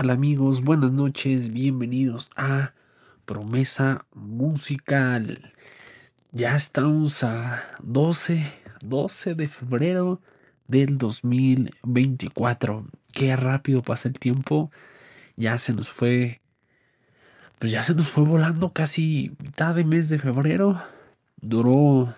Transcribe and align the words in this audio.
¿Qué 0.00 0.04
tal 0.04 0.16
amigos? 0.16 0.62
Buenas 0.62 0.92
noches, 0.92 1.52
bienvenidos 1.52 2.30
a 2.34 2.72
Promesa 3.26 4.06
Musical. 4.14 5.52
Ya 6.32 6.56
estamos 6.56 7.22
a 7.22 7.62
12, 7.82 8.42
12 8.80 9.34
de 9.34 9.46
febrero 9.46 10.22
del 10.66 10.96
2024. 10.96 12.86
Qué 13.12 13.36
rápido 13.36 13.82
pasa 13.82 14.08
el 14.08 14.18
tiempo. 14.18 14.70
Ya 15.36 15.58
se 15.58 15.74
nos 15.74 15.90
fue, 15.90 16.40
pues 17.58 17.70
ya 17.70 17.82
se 17.82 17.94
nos 17.94 18.08
fue 18.08 18.24
volando 18.24 18.72
casi 18.72 19.36
mitad 19.38 19.74
de 19.74 19.84
mes 19.84 20.08
de 20.08 20.18
febrero. 20.18 20.82
Duró 21.42 22.16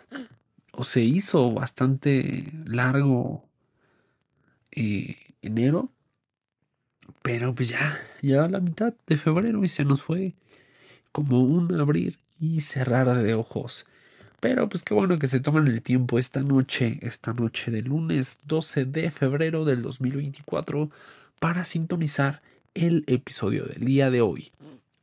o 0.72 0.84
se 0.84 1.00
hizo 1.00 1.50
bastante 1.50 2.52
largo 2.64 3.44
eh, 4.70 5.16
enero 5.42 5.91
pero 7.22 7.54
pues 7.54 7.68
ya, 7.68 8.00
ya 8.20 8.48
la 8.48 8.60
mitad 8.60 8.94
de 9.06 9.16
febrero 9.16 9.64
y 9.64 9.68
se 9.68 9.84
nos 9.84 10.02
fue 10.02 10.34
como 11.12 11.40
un 11.40 11.78
abrir 11.80 12.18
y 12.40 12.60
cerrar 12.60 13.22
de 13.22 13.34
ojos. 13.34 13.86
Pero 14.40 14.68
pues 14.68 14.82
qué 14.82 14.92
bueno 14.92 15.18
que 15.20 15.28
se 15.28 15.38
toman 15.38 15.68
el 15.68 15.82
tiempo 15.82 16.18
esta 16.18 16.40
noche, 16.40 16.98
esta 17.02 17.32
noche 17.32 17.70
de 17.70 17.82
lunes 17.82 18.40
12 18.44 18.86
de 18.86 19.10
febrero 19.12 19.64
del 19.64 19.82
2024 19.82 20.90
para 21.38 21.64
sintonizar 21.64 22.42
el 22.74 23.04
episodio 23.06 23.64
del 23.64 23.84
día 23.84 24.10
de 24.10 24.20
hoy. 24.20 24.50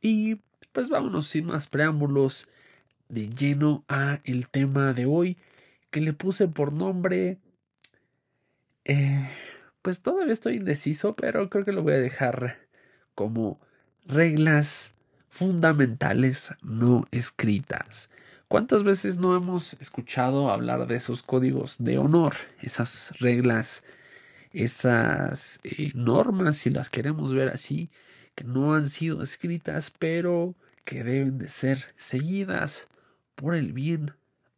Y 0.02 0.36
pues 0.72 0.90
vámonos 0.90 1.26
sin 1.26 1.46
más 1.46 1.68
preámbulos 1.68 2.48
de 3.08 3.28
lleno 3.30 3.84
a 3.88 4.20
el 4.24 4.48
tema 4.48 4.92
de 4.92 5.06
hoy 5.06 5.36
que 5.90 6.00
le 6.00 6.12
puse 6.12 6.46
por 6.46 6.72
nombre 6.72 7.38
eh, 8.84 9.28
pues 9.82 10.02
todavía 10.02 10.32
estoy 10.32 10.56
indeciso, 10.56 11.14
pero 11.14 11.48
creo 11.50 11.64
que 11.64 11.72
lo 11.72 11.82
voy 11.82 11.94
a 11.94 11.98
dejar 11.98 12.58
como 13.14 13.60
reglas 14.06 14.96
fundamentales 15.28 16.52
no 16.62 17.06
escritas. 17.10 18.10
¿Cuántas 18.48 18.82
veces 18.82 19.18
no 19.18 19.36
hemos 19.36 19.74
escuchado 19.74 20.50
hablar 20.50 20.86
de 20.88 20.96
esos 20.96 21.22
códigos 21.22 21.76
de 21.78 21.98
honor, 21.98 22.34
esas 22.60 23.16
reglas, 23.20 23.84
esas 24.52 25.60
eh, 25.62 25.92
normas, 25.94 26.56
si 26.56 26.70
las 26.70 26.90
queremos 26.90 27.32
ver 27.32 27.48
así, 27.48 27.90
que 28.34 28.44
no 28.44 28.74
han 28.74 28.88
sido 28.88 29.22
escritas, 29.22 29.92
pero 29.96 30.56
que 30.84 31.04
deben 31.04 31.38
de 31.38 31.48
ser 31.48 31.94
seguidas 31.96 32.88
por 33.36 33.54
el 33.54 33.72
bien 33.72 34.14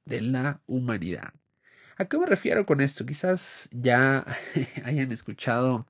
de 0.07 0.23
la 0.23 0.61
humanidad? 0.67 1.35
¿A 1.97 2.07
qué 2.07 2.19
me 2.19 2.27
refiero 2.27 2.67
con 2.67 2.81
esto? 2.81 3.05
Quizás 3.07 3.69
ya 3.73 4.25
hayan 4.85 5.13
escuchado 5.13 5.87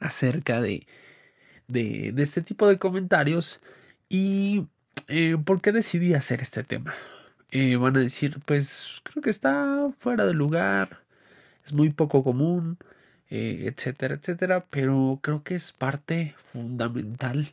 acerca 0.00 0.60
de, 0.60 0.86
de, 1.68 2.14
este 2.18 2.42
tipo 2.42 2.68
de 2.68 2.78
comentarios 2.78 3.60
y 4.08 4.66
eh, 5.08 5.36
por 5.44 5.60
qué 5.60 5.72
decidí 5.72 6.14
hacer 6.14 6.40
este 6.42 6.64
tema. 6.64 6.94
Eh, 7.50 7.76
van 7.76 7.96
a 7.96 8.00
decir, 8.00 8.38
pues 8.46 9.00
creo 9.04 9.22
que 9.22 9.30
está 9.30 9.90
fuera 9.98 10.24
de 10.24 10.34
lugar, 10.34 11.02
es 11.64 11.72
muy 11.72 11.90
poco 11.90 12.22
común, 12.22 12.78
eh, 13.28 13.72
etcétera, 13.74 14.14
etcétera, 14.14 14.66
pero 14.70 15.18
creo 15.22 15.42
que 15.42 15.56
es 15.56 15.72
parte 15.72 16.34
fundamental 16.36 17.52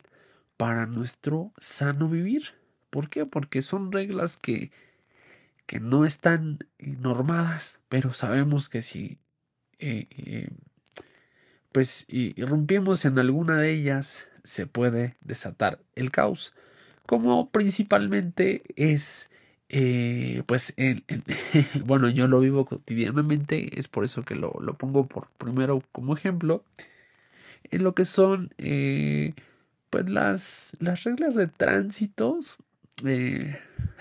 para 0.56 0.86
nuestro 0.86 1.52
sano 1.58 2.08
vivir. 2.08 2.54
¿Por 2.90 3.10
qué? 3.10 3.26
Porque 3.26 3.62
son 3.62 3.92
reglas 3.92 4.36
que 4.36 4.70
que 5.68 5.80
no 5.80 6.06
están 6.06 6.60
normadas, 6.78 7.78
pero 7.90 8.14
sabemos 8.14 8.70
que 8.70 8.80
si 8.80 9.18
eh, 9.78 10.06
eh, 10.16 10.48
pues 11.72 12.06
irrumpimos 12.08 13.04
en 13.04 13.18
alguna 13.18 13.58
de 13.58 13.74
ellas 13.74 14.26
se 14.42 14.66
puede 14.66 15.16
desatar 15.20 15.78
el 15.94 16.10
caos, 16.10 16.54
como 17.04 17.50
principalmente 17.50 18.62
es 18.76 19.28
eh, 19.68 20.42
pues 20.46 20.74
bueno 21.84 22.08
yo 22.08 22.28
lo 22.28 22.40
vivo 22.40 22.64
cotidianamente 22.64 23.78
es 23.78 23.88
por 23.88 24.06
eso 24.06 24.24
que 24.24 24.36
lo, 24.36 24.54
lo 24.62 24.78
pongo 24.78 25.06
por 25.06 25.28
primero 25.36 25.82
como 25.92 26.14
ejemplo 26.16 26.64
en 27.70 27.84
lo 27.84 27.94
que 27.94 28.06
son 28.06 28.54
pues 29.90 30.08
las, 30.08 30.74
las 30.80 31.04
reglas 31.04 31.34
de 31.34 31.46
tránsitos 31.46 32.56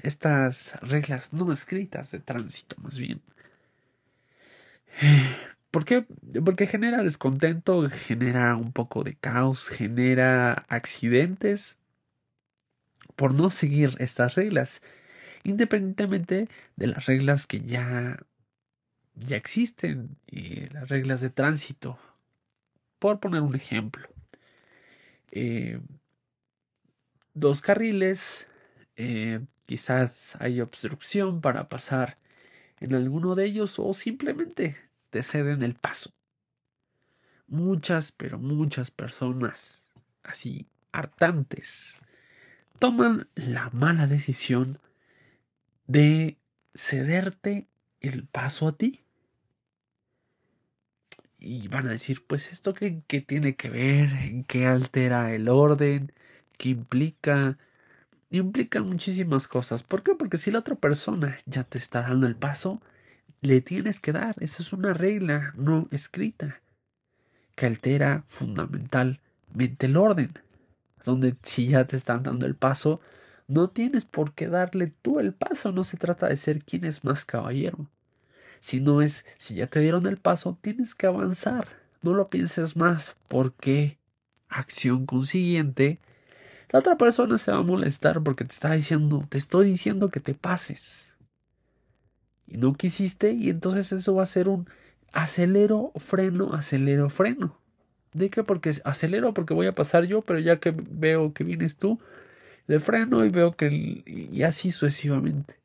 estas 0.04 0.74
reglas 0.82 1.34
no 1.34 1.52
escritas 1.52 2.12
de 2.12 2.20
tránsito, 2.20 2.76
más 2.82 2.98
bien. 2.98 3.22
¿Por 5.72 5.86
qué? 5.86 6.06
Porque 6.44 6.66
genera 6.66 7.04
descontento, 7.04 7.90
genera 7.90 8.56
un 8.56 8.72
poco 8.72 9.04
de 9.04 9.16
caos, 9.16 9.68
genera 9.68 10.66
accidentes 10.70 11.78
por 13.16 13.34
no 13.34 13.50
seguir 13.50 13.96
estas 14.00 14.36
reglas, 14.36 14.82
independientemente 15.44 16.50
de 16.76 16.88
las 16.88 17.06
reglas 17.06 17.48
que 17.48 17.62
ya, 17.62 18.20
ya 19.16 19.38
existen, 19.38 20.18
y 20.26 20.70
las 20.70 20.90
reglas 20.90 21.22
de 21.22 21.30
tránsito. 21.30 22.00
Por 23.00 23.20
poner 23.20 23.42
un 23.42 23.56
ejemplo, 23.56 24.08
eh, 25.32 25.80
dos 27.34 27.62
carriles 27.62 28.48
eh, 28.98 29.40
quizás 29.66 30.36
hay 30.40 30.60
obstrucción 30.60 31.40
para 31.40 31.70
pasar 31.70 32.18
en 32.80 32.96
alguno 32.96 33.36
de 33.36 33.46
ellos 33.46 33.80
o 33.80 33.94
simplemente 33.94 34.76
te 35.10 35.24
ceden 35.24 35.62
el 35.64 35.76
paso. 35.76 36.12
Muchas, 37.48 38.12
pero 38.12 38.40
muchas 38.40 38.92
personas 38.92 39.86
así 40.24 40.68
hartantes 40.92 42.00
toman 42.80 43.28
la 43.36 43.70
mala 43.72 44.08
decisión 44.08 44.80
de 45.86 46.38
cederte 46.76 47.68
el 48.02 48.26
paso 48.26 48.68
a 48.68 48.78
ti. 48.78 49.04
Y 51.40 51.68
van 51.68 51.88
a 51.88 51.92
decir, 51.92 52.26
pues 52.26 52.52
esto 52.52 52.74
qué, 52.74 53.04
qué 53.08 53.22
tiene 53.22 53.56
que 53.56 53.70
ver, 53.70 54.12
en 54.12 54.44
qué 54.44 54.66
altera 54.66 55.34
el 55.34 55.50
orden, 55.50 56.12
qué 56.58 56.70
implica, 56.70 57.58
implica 58.30 58.82
muchísimas 58.82 59.48
cosas. 59.48 59.84
¿Por 59.84 60.04
qué? 60.04 60.16
Porque 60.16 60.38
si 60.38 60.52
la 60.52 60.60
otra 60.60 60.76
persona 60.76 61.38
ya 61.46 61.64
te 61.64 61.78
está 61.78 62.02
dando 62.02 62.28
el 62.28 62.36
paso, 62.36 62.82
le 63.42 63.62
tienes 63.62 64.00
que 64.00 64.12
dar. 64.12 64.36
Esa 64.40 64.64
es 64.64 64.74
una 64.74 64.94
regla 64.94 65.54
no 65.56 65.88
escrita 65.92 66.62
que 67.56 67.66
altera 67.66 68.24
fundamentalmente 68.28 69.86
el 69.86 69.98
orden. 69.98 70.34
Donde 71.04 71.36
si 71.44 71.70
ya 71.70 71.86
te 71.86 71.96
están 71.96 72.24
dando 72.24 72.46
el 72.46 72.56
paso, 72.56 73.00
no 73.48 73.70
tienes 73.70 74.04
por 74.06 74.34
qué 74.34 74.48
darle 74.48 74.92
tú 75.02 75.20
el 75.20 75.34
paso. 75.34 75.72
No 75.72 75.84
se 75.84 75.98
trata 75.98 76.28
de 76.28 76.38
ser 76.38 76.64
quien 76.64 76.84
es 76.86 77.04
más 77.04 77.24
caballero. 77.24 77.88
Si 78.60 78.82
no 78.82 79.02
es, 79.02 79.26
si 79.38 79.56
ya 79.56 79.68
te 79.68 79.80
dieron 79.80 80.06
el 80.08 80.18
paso, 80.18 80.58
tienes 80.62 80.96
que 80.96 81.08
avanzar. 81.08 81.68
No 82.02 82.14
lo 82.14 82.30
pienses 82.30 82.76
más 82.76 83.16
porque 83.28 83.98
acción 84.50 85.06
consiguiente 85.06 86.00
la 86.70 86.80
otra 86.80 86.98
persona 86.98 87.38
se 87.38 87.52
va 87.52 87.58
a 87.58 87.64
molestar 87.64 88.22
porque 88.24 88.44
te 88.44 88.54
está 88.54 88.74
diciendo, 88.74 89.26
te 89.30 89.38
estoy 89.38 89.68
diciendo 89.68 90.10
que 90.10 90.20
te 90.20 90.34
pases. 90.34 91.14
Y 92.46 92.58
no 92.58 92.74
quisiste 92.74 93.32
y 93.32 93.50
entonces 93.50 93.92
eso 93.92 94.16
va 94.16 94.24
a 94.24 94.28
ser 94.28 94.50
un 94.50 94.68
acelero, 95.14 95.92
freno, 95.96 96.54
acelero, 96.54 97.10
freno. 97.10 97.58
¿De 98.14 98.30
qué? 98.30 98.44
Porque 98.44 98.72
acelero 98.84 99.34
porque 99.34 99.54
voy 99.54 99.68
a 99.68 99.76
pasar 99.76 100.06
yo, 100.06 100.22
pero 100.22 100.40
ya 100.40 100.60
que 100.60 100.72
veo 100.72 101.34
que 101.34 101.44
vienes 101.44 101.78
tú, 101.78 102.00
le 102.68 102.80
freno 102.80 103.24
y 103.26 103.30
veo 103.30 103.56
que... 103.56 104.04
y 104.06 104.44
así 104.44 104.72
sucesivamente. 104.72 105.60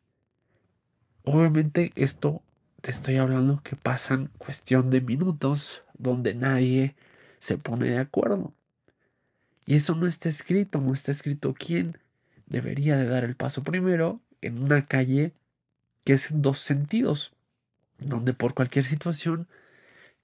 Obviamente 1.24 1.92
esto 1.94 2.42
te 2.80 2.90
estoy 2.90 3.16
hablando 3.16 3.60
que 3.62 3.76
pasan 3.76 4.30
cuestión 4.38 4.90
de 4.90 5.00
minutos 5.00 5.84
donde 5.96 6.34
nadie 6.34 6.96
se 7.38 7.56
pone 7.56 7.88
de 7.88 7.98
acuerdo. 7.98 8.52
Y 9.66 9.76
eso 9.76 9.94
no 9.94 10.06
está 10.06 10.28
escrito, 10.28 10.80
no 10.80 10.92
está 10.92 11.12
escrito 11.12 11.54
quién 11.54 11.98
debería 12.46 12.96
de 12.96 13.06
dar 13.06 13.24
el 13.24 13.36
paso 13.36 13.62
primero 13.62 14.20
en 14.40 14.62
una 14.62 14.86
calle 14.86 15.32
que 16.04 16.14
es 16.14 16.30
en 16.30 16.42
dos 16.42 16.58
sentidos, 16.58 17.32
donde 17.98 18.34
por 18.34 18.54
cualquier 18.54 18.84
situación, 18.84 19.46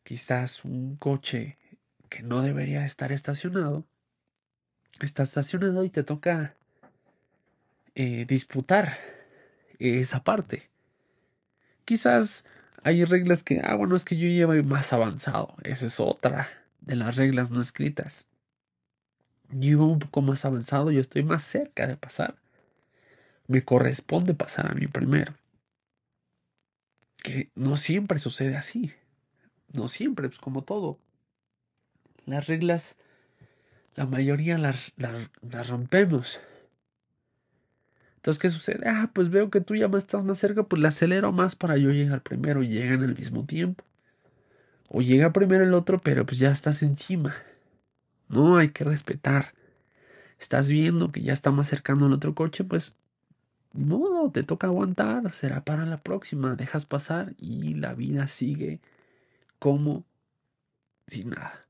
quizás 0.03 0.65
un 0.65 0.97
coche 0.97 1.57
que 2.09 2.23
no 2.23 2.43
debería 2.43 2.85
estar 2.85 3.13
estacionado, 3.13 3.85
está 5.01 5.23
estacionado 5.23 5.85
y 5.85 5.91
te 5.91 6.03
toca 6.03 6.55
eh, 7.95 8.25
disputar 8.27 8.99
esa 9.79 10.23
parte. 10.25 10.69
Quizás 11.85 12.45
hay 12.83 13.05
reglas 13.05 13.43
que, 13.43 13.61
ah, 13.63 13.75
bueno, 13.75 13.97
es 13.97 14.05
que 14.05 14.17
yo 14.17 14.29
llevo 14.29 14.55
más 14.63 14.93
avanzado. 14.93 15.57
Esa 15.65 15.87
es 15.87 16.01
otra 16.01 16.49
de 16.81 16.97
las 16.97 17.17
reglas 17.17 17.51
no 17.51 17.61
escritas. 17.61 18.28
Yo 19.51 19.85
un 19.85 19.99
poco 19.99 20.23
más 20.23 20.45
avanzado, 20.45 20.91
yo 20.91 21.01
estoy 21.01 21.23
más 21.23 21.43
cerca 21.43 21.87
de 21.87 21.97
pasar. 21.97 22.37
Me 23.47 23.65
corresponde 23.65 24.35
pasar 24.35 24.71
a 24.71 24.75
mí 24.75 24.87
primero. 24.87 25.35
Que 27.23 27.51
no 27.55 27.77
siempre 27.77 28.19
sucede 28.19 28.57
así. 28.57 28.93
No 29.73 29.89
siempre, 29.89 30.29
pues 30.29 30.39
como 30.41 30.63
todo. 30.63 30.99
Las 32.27 32.47
reglas 32.47 32.99
la 33.99 34.07
mayoría 34.07 34.57
las, 34.59 34.93
las, 34.97 35.69
rompemos. 35.69 36.39
Entonces, 38.15 38.41
¿qué 38.41 38.49
sucede? 38.49 38.89
Ah, 38.89 39.11
pues 39.13 39.29
veo 39.29 39.51
que 39.51 39.61
tú 39.61 39.75
ya 39.75 39.89
me 39.89 39.99
estás 39.99 40.23
más 40.23 40.39
cerca, 40.39 40.63
pues 40.63 40.81
le 40.81 40.87
acelero 40.87 41.33
más 41.33 41.57
para 41.57 41.77
yo 41.79 41.91
llegar 41.91 42.23
primero 42.23 42.63
y 42.63 42.69
llegan 42.69 43.03
al 43.03 43.17
mismo 43.17 43.45
tiempo. 43.45 43.83
O 44.89 45.03
llega 45.03 45.33
primero 45.33 45.65
el 45.65 45.75
otro, 45.75 45.99
pero 45.99 46.25
pues 46.25 46.39
ya 46.39 46.53
estás 46.53 46.85
encima. 46.85 47.35
No, 48.29 48.59
hay 48.59 48.71
que 48.71 48.85
respetar. 48.85 49.55
Estás 50.41 50.69
viendo 50.69 51.11
que 51.13 51.23
ya 51.23 51.33
está 51.33 51.51
más 51.51 51.69
cercano 51.69 52.07
el 52.07 52.13
otro 52.13 52.35
coche, 52.35 52.65
pues 52.65 52.97
no, 53.73 54.31
te 54.33 54.43
toca 54.45 54.69
aguantar, 54.69 55.35
será 55.35 55.65
para 55.65 55.87
la 55.87 55.99
próxima, 56.03 56.57
dejas 56.57 56.87
pasar 56.87 57.35
y 57.39 57.75
la 57.75 57.95
vida 57.95 58.29
sigue 58.29 58.81
como 59.59 60.05
sin 61.07 61.31
nada. 61.31 61.67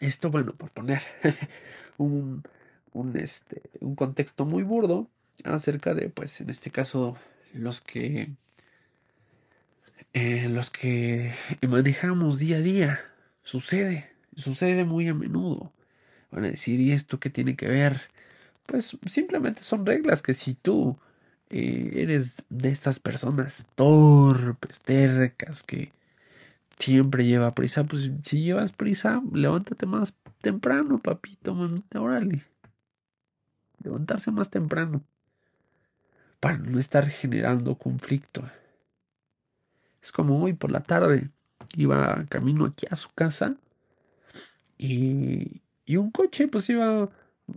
Esto, 0.00 0.30
bueno, 0.30 0.54
por 0.54 0.70
poner 0.70 1.02
un, 1.98 2.42
un, 2.92 3.16
este, 3.16 3.62
un 3.80 3.94
contexto 3.94 4.46
muy 4.46 4.62
burdo 4.62 5.10
acerca 5.44 5.94
de, 5.94 6.08
pues, 6.08 6.40
en 6.40 6.50
este 6.50 6.70
caso, 6.70 7.16
los 7.52 7.82
que 7.82 8.32
eh, 10.12 10.48
los 10.48 10.70
que 10.70 11.32
manejamos 11.68 12.38
día 12.38 12.56
a 12.56 12.60
día. 12.60 13.09
Sucede, 13.50 14.08
sucede 14.36 14.84
muy 14.84 15.08
a 15.08 15.14
menudo. 15.14 15.72
Van 16.30 16.44
a 16.44 16.46
decir, 16.46 16.78
¿y 16.78 16.92
esto 16.92 17.18
qué 17.18 17.30
tiene 17.30 17.56
que 17.56 17.66
ver? 17.66 18.02
Pues 18.64 18.96
simplemente 19.08 19.64
son 19.64 19.84
reglas 19.84 20.22
que 20.22 20.34
si 20.34 20.54
tú 20.54 20.96
eh, 21.48 21.90
eres 21.96 22.44
de 22.48 22.68
estas 22.68 23.00
personas 23.00 23.66
torpes, 23.74 24.82
tercas, 24.82 25.64
que 25.64 25.90
siempre 26.78 27.24
lleva 27.26 27.52
prisa, 27.56 27.82
pues 27.82 28.12
si 28.22 28.40
llevas 28.44 28.70
prisa, 28.70 29.20
levántate 29.32 29.84
más 29.84 30.14
temprano, 30.42 31.00
papito, 31.00 31.52
mamita, 31.52 32.00
órale. 32.00 32.44
Levantarse 33.82 34.30
más 34.30 34.50
temprano 34.50 35.02
para 36.38 36.56
no 36.56 36.78
estar 36.78 37.08
generando 37.08 37.74
conflicto. 37.74 38.48
Es 40.00 40.12
como 40.12 40.40
hoy 40.40 40.52
por 40.52 40.70
la 40.70 40.84
tarde 40.84 41.30
iba 41.76 42.24
camino 42.28 42.66
aquí 42.66 42.86
a 42.90 42.96
su 42.96 43.10
casa 43.10 43.56
y, 44.78 45.62
y 45.84 45.96
un 45.96 46.10
coche 46.10 46.48
pues 46.48 46.68
iba 46.70 47.08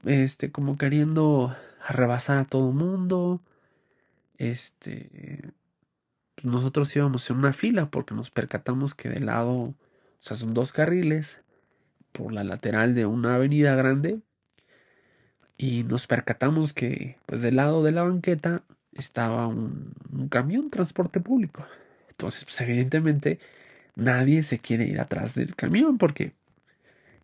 este 0.06 0.51
como 0.51 0.77
queriendo 0.77 1.56
rebasar 1.88 2.38
a 2.38 2.45
todo 2.45 2.71
mundo. 2.71 3.42
Este 4.38 5.54
pues 6.36 6.45
nosotros 6.45 6.95
íbamos 6.95 7.30
en 7.30 7.38
una 7.38 7.54
fila 7.54 7.89
porque 7.89 8.15
nos 8.15 8.31
percatamos 8.31 8.95
que 8.95 9.10
del 9.10 9.27
lado, 9.27 9.54
o 9.54 9.75
sea, 10.19 10.36
son 10.36 10.54
dos 10.54 10.74
carriles 10.74 11.42
por 12.12 12.33
la 12.33 12.44
lateral 12.44 12.94
de 12.94 13.06
una 13.06 13.36
avenida 13.36 13.75
grande 13.75 14.19
y 15.57 15.83
nos 15.83 16.07
percatamos 16.07 16.74
que 16.74 17.18
pues 17.25 17.42
del 17.42 17.56
lado 17.57 17.83
de 17.83 17.92
la 17.92 18.04
banqueta 18.04 18.63
estaba 18.94 19.48
un, 19.48 19.94
un 20.12 20.27
camión 20.30 20.69
transporte 20.69 21.19
público. 21.19 21.65
Entonces, 22.10 22.45
pues 22.45 22.60
evidentemente 22.62 23.39
nadie 23.95 24.44
se 24.44 24.60
quiere 24.60 24.86
ir 24.86 25.00
atrás 25.00 25.36
del 25.36 25.56
camión 25.56 25.98
porque 25.98 26.34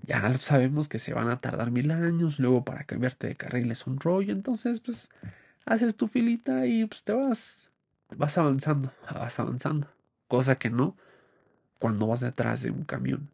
ya 0.03 0.33
sabemos 0.37 0.87
que 0.87 0.99
se 0.99 1.13
van 1.13 1.29
a 1.29 1.39
tardar 1.41 1.71
mil 1.71 1.91
años, 1.91 2.39
luego 2.39 2.63
para 2.63 2.83
cambiarte 2.83 3.27
de 3.27 3.35
carril 3.35 3.71
es 3.71 3.85
un 3.87 3.99
rollo, 3.99 4.31
entonces 4.31 4.81
pues 4.81 5.09
haces 5.65 5.95
tu 5.95 6.07
filita 6.07 6.65
y 6.65 6.85
pues 6.85 7.03
te 7.03 7.13
vas, 7.13 7.69
vas 8.15 8.37
avanzando, 8.37 8.91
vas 9.13 9.39
avanzando, 9.39 9.87
cosa 10.27 10.57
que 10.57 10.69
no 10.69 10.95
cuando 11.79 12.07
vas 12.07 12.21
detrás 12.21 12.63
de 12.63 12.71
un 12.71 12.83
camión, 12.83 13.29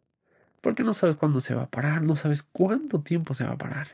porque 0.60 0.82
no 0.82 0.92
sabes 0.92 1.16
cuándo 1.16 1.40
se 1.40 1.54
va 1.54 1.62
a 1.62 1.70
parar, 1.70 2.02
no 2.02 2.16
sabes 2.16 2.42
cuánto 2.42 3.00
tiempo 3.00 3.34
se 3.34 3.44
va 3.44 3.52
a 3.52 3.58
parar. 3.58 3.88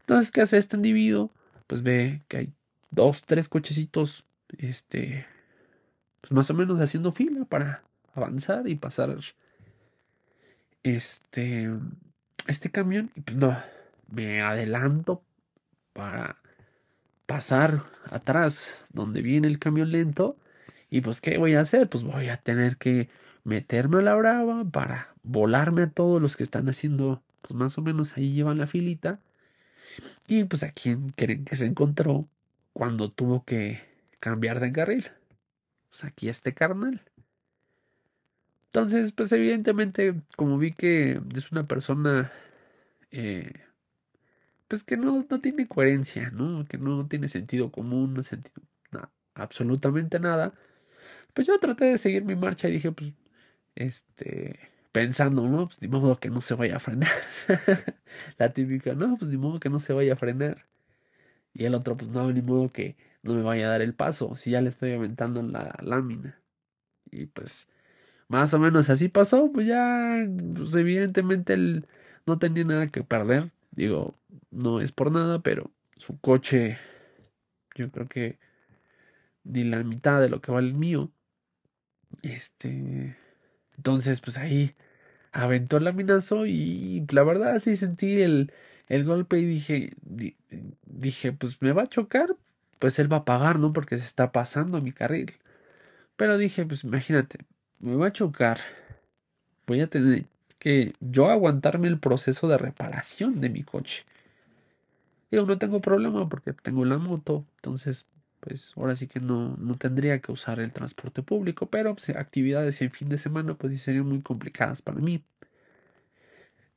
Entonces, 0.00 0.30
¿qué 0.30 0.40
hace 0.40 0.56
este 0.56 0.76
individuo? 0.76 1.30
Pues 1.66 1.82
ve 1.82 2.22
que 2.28 2.36
hay 2.38 2.52
dos, 2.90 3.22
tres 3.22 3.48
cochecitos, 3.48 4.24
este, 4.56 5.26
pues 6.22 6.32
más 6.32 6.48
o 6.50 6.54
menos 6.54 6.80
haciendo 6.80 7.12
fila 7.12 7.44
para 7.44 7.82
avanzar 8.18 8.68
y 8.68 8.76
pasar 8.76 9.16
este 10.82 11.70
este 12.46 12.70
camión 12.70 13.10
y 13.14 13.20
pues 13.22 13.36
no 13.36 13.56
me 14.10 14.42
adelanto 14.42 15.22
para 15.92 16.36
pasar 17.26 17.84
atrás 18.10 18.74
donde 18.92 19.22
viene 19.22 19.48
el 19.48 19.58
camión 19.58 19.90
lento 19.90 20.36
y 20.90 21.00
pues 21.00 21.20
qué 21.20 21.36
voy 21.38 21.54
a 21.54 21.60
hacer 21.60 21.88
pues 21.88 22.04
voy 22.04 22.28
a 22.28 22.38
tener 22.38 22.76
que 22.76 23.08
meterme 23.44 23.98
a 23.98 24.02
la 24.02 24.14
brava 24.14 24.64
para 24.64 25.14
volarme 25.22 25.82
a 25.82 25.90
todos 25.90 26.20
los 26.20 26.36
que 26.36 26.42
están 26.42 26.68
haciendo 26.68 27.22
pues 27.42 27.54
más 27.54 27.78
o 27.78 27.82
menos 27.82 28.16
ahí 28.16 28.32
llevan 28.32 28.58
la 28.58 28.66
filita. 28.66 29.20
Y 30.26 30.44
pues 30.44 30.62
a 30.62 30.70
quién 30.70 31.10
creen 31.10 31.44
que 31.44 31.56
se 31.56 31.66
encontró 31.66 32.28
cuando 32.72 33.10
tuvo 33.10 33.44
que 33.44 33.80
cambiar 34.20 34.60
de 34.60 34.72
carril 34.72 35.06
pues 35.88 36.04
aquí 36.04 36.28
este 36.28 36.54
carnal. 36.54 37.02
Entonces, 38.68 39.12
pues 39.12 39.32
evidentemente, 39.32 40.14
como 40.36 40.58
vi 40.58 40.72
que 40.72 41.20
es 41.34 41.52
una 41.52 41.66
persona, 41.66 42.32
eh, 43.12 43.52
pues 44.68 44.84
que 44.84 44.96
no, 44.96 45.26
no 45.28 45.40
tiene 45.40 45.66
coherencia, 45.68 46.30
¿no? 46.30 46.64
Que 46.66 46.78
no 46.78 47.06
tiene 47.08 47.28
sentido 47.28 47.70
común, 47.72 48.14
no 48.14 48.22
sentido 48.22 48.62
absolutamente 49.34 50.18
nada, 50.20 50.52
pues 51.34 51.46
yo 51.46 51.58
traté 51.60 51.86
de 51.86 51.98
seguir 51.98 52.24
mi 52.24 52.36
marcha 52.36 52.68
y 52.68 52.72
dije, 52.72 52.92
pues, 52.92 53.12
este, 53.76 54.60
pensando, 54.92 55.48
¿no? 55.48 55.68
Pues 55.68 55.82
ni 55.82 55.88
modo 55.88 56.18
que 56.20 56.30
no 56.30 56.40
se 56.40 56.54
vaya 56.54 56.76
a 56.76 56.80
frenar. 56.80 57.10
La 58.38 58.52
típica, 58.52 58.94
no, 58.94 59.16
pues 59.18 59.30
ni 59.30 59.38
modo 59.38 59.60
que 59.60 59.70
no 59.70 59.80
se 59.80 59.92
vaya 59.92 60.14
a 60.14 60.16
frenar. 60.16 60.66
Y 61.54 61.64
el 61.66 61.74
otro, 61.74 61.96
pues 61.96 62.10
no, 62.10 62.32
ni 62.32 62.42
modo 62.42 62.72
que 62.72 62.96
no 63.22 63.34
me 63.34 63.42
vaya 63.42 63.66
a 63.68 63.70
dar 63.70 63.82
el 63.82 63.94
paso, 63.94 64.36
si 64.36 64.52
ya 64.52 64.60
le 64.62 64.70
estoy 64.70 64.92
aventando 64.92 65.42
la 65.42 65.76
lámina. 65.82 66.40
Y 67.10 67.26
pues, 67.26 67.68
más 68.28 68.54
o 68.54 68.58
menos 68.58 68.90
así 68.90 69.08
pasó, 69.08 69.50
pues 69.52 69.66
ya, 69.66 70.26
pues 70.54 70.74
evidentemente 70.74 71.54
él 71.54 71.86
no 72.26 72.38
tenía 72.38 72.64
nada 72.64 72.88
que 72.88 73.02
perder. 73.02 73.50
Digo, 73.72 74.14
no 74.50 74.80
es 74.80 74.92
por 74.92 75.12
nada, 75.12 75.40
pero 75.40 75.70
su 75.96 76.18
coche, 76.20 76.78
yo 77.74 77.90
creo 77.90 78.08
que 78.08 78.38
ni 79.44 79.64
la 79.64 79.82
mitad 79.84 80.20
de 80.20 80.28
lo 80.28 80.40
que 80.40 80.52
vale 80.52 80.68
el 80.68 80.74
mío. 80.74 81.10
Este, 82.22 83.16
entonces, 83.76 84.20
pues 84.20 84.38
ahí 84.38 84.74
aventó 85.32 85.76
el 85.78 85.84
laminazo 85.84 86.46
y 86.46 87.06
la 87.10 87.22
verdad 87.24 87.60
sí 87.60 87.76
sentí 87.76 88.22
el, 88.22 88.52
el 88.88 89.04
golpe 89.04 89.38
y 89.38 89.46
dije, 89.46 89.94
dije, 90.86 91.32
pues 91.32 91.62
me 91.62 91.72
va 91.72 91.84
a 91.84 91.86
chocar, 91.88 92.36
pues 92.78 92.98
él 92.98 93.12
va 93.12 93.18
a 93.18 93.24
pagar, 93.24 93.58
¿no? 93.58 93.72
Porque 93.72 93.98
se 93.98 94.06
está 94.06 94.32
pasando 94.32 94.80
mi 94.82 94.92
carril. 94.92 95.34
Pero 96.16 96.38
dije, 96.38 96.66
pues 96.66 96.84
imagínate, 96.84 97.38
me 97.80 97.96
va 97.96 98.08
a 98.08 98.12
chocar. 98.12 98.60
Voy 99.66 99.80
a 99.80 99.86
tener 99.88 100.24
que 100.58 100.94
yo 101.00 101.28
aguantarme 101.30 101.88
el 101.88 101.98
proceso 101.98 102.48
de 102.48 102.58
reparación 102.58 103.40
de 103.40 103.50
mi 103.50 103.62
coche. 103.62 104.04
Digo, 105.30 105.44
no 105.46 105.58
tengo 105.58 105.80
problema 105.80 106.28
porque 106.28 106.52
tengo 106.52 106.84
la 106.84 106.98
moto, 106.98 107.44
entonces, 107.56 108.06
pues 108.40 108.72
ahora 108.76 108.96
sí 108.96 109.06
que 109.06 109.20
no, 109.20 109.56
no 109.58 109.74
tendría 109.76 110.20
que 110.20 110.32
usar 110.32 110.58
el 110.60 110.72
transporte 110.72 111.22
público, 111.22 111.66
pero 111.66 111.94
pues, 111.94 112.08
actividades 112.10 112.80
en 112.82 112.90
fin 112.90 113.08
de 113.10 113.18
semana, 113.18 113.54
pues 113.54 113.80
serían 113.82 114.06
muy 114.06 114.22
complicadas 114.22 114.80
para 114.82 115.00
mí. 115.00 115.22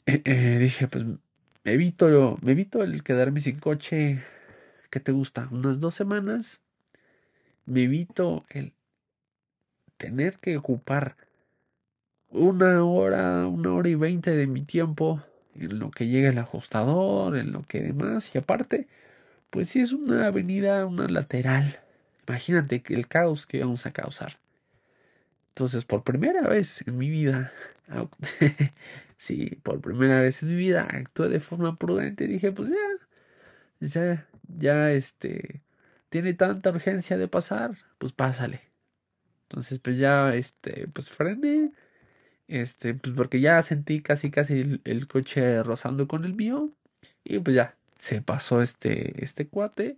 Eh, 0.05 0.21
eh, 0.25 0.57
dije, 0.59 0.87
pues 0.87 1.05
me 1.05 1.17
evito, 1.73 2.37
me 2.41 2.51
evito 2.51 2.83
el 2.83 3.03
quedarme 3.03 3.39
sin 3.39 3.59
coche 3.59 4.21
¿qué 4.91 4.99
te 4.99 5.11
gusta? 5.11 5.47
Unas 5.51 5.79
dos 5.79 5.95
semanas, 5.95 6.61
me 7.65 7.83
evito 7.83 8.45
el 8.49 8.73
tener 10.01 10.39
que 10.39 10.57
ocupar 10.57 11.15
una 12.29 12.83
hora, 12.83 13.45
una 13.45 13.71
hora 13.71 13.87
y 13.87 13.93
veinte 13.93 14.31
de 14.31 14.47
mi 14.47 14.63
tiempo 14.63 15.21
en 15.53 15.77
lo 15.77 15.91
que 15.91 16.07
llega 16.07 16.29
el 16.29 16.39
ajustador, 16.39 17.37
en 17.37 17.51
lo 17.51 17.61
que 17.63 17.81
demás, 17.81 18.33
y 18.33 18.39
aparte, 18.39 18.87
pues 19.51 19.69
si 19.69 19.81
es 19.81 19.93
una 19.93 20.25
avenida, 20.25 20.87
una 20.87 21.07
lateral, 21.07 21.79
imagínate 22.27 22.81
el 22.87 23.07
caos 23.07 23.45
que 23.45 23.59
vamos 23.59 23.85
a 23.85 23.91
causar. 23.91 24.39
Entonces, 25.49 25.85
por 25.85 26.03
primera 26.03 26.41
vez 26.47 26.87
en 26.87 26.97
mi 26.97 27.11
vida, 27.11 27.53
sí, 29.17 29.59
por 29.61 29.81
primera 29.81 30.19
vez 30.21 30.41
en 30.41 30.49
mi 30.49 30.55
vida 30.55 30.87
actué 30.89 31.29
de 31.29 31.39
forma 31.41 31.77
prudente. 31.77 32.25
Dije, 32.27 32.51
pues 32.51 32.69
ya, 32.69 32.77
ya, 33.81 34.27
ya 34.57 34.91
este, 34.91 35.61
tiene 36.09 36.33
tanta 36.33 36.71
urgencia 36.71 37.17
de 37.17 37.27
pasar, 37.27 37.77
pues 37.99 38.13
pásale. 38.13 38.70
Entonces, 39.51 39.79
pues 39.79 39.97
ya, 39.99 40.33
este, 40.33 40.87
pues 40.87 41.09
frené, 41.09 41.73
este, 42.47 42.93
pues 42.95 43.15
porque 43.15 43.41
ya 43.41 43.61
sentí 43.63 44.01
casi, 44.01 44.31
casi 44.31 44.81
el, 44.85 45.07
coche 45.09 45.63
rozando 45.63 46.07
con 46.07 46.25
el 46.25 46.35
mío, 46.35 46.71
y 47.25 47.39
pues 47.39 47.55
ya, 47.57 47.77
se 47.99 48.21
pasó 48.21 48.61
este, 48.61 49.23
este 49.23 49.47
cuate, 49.49 49.97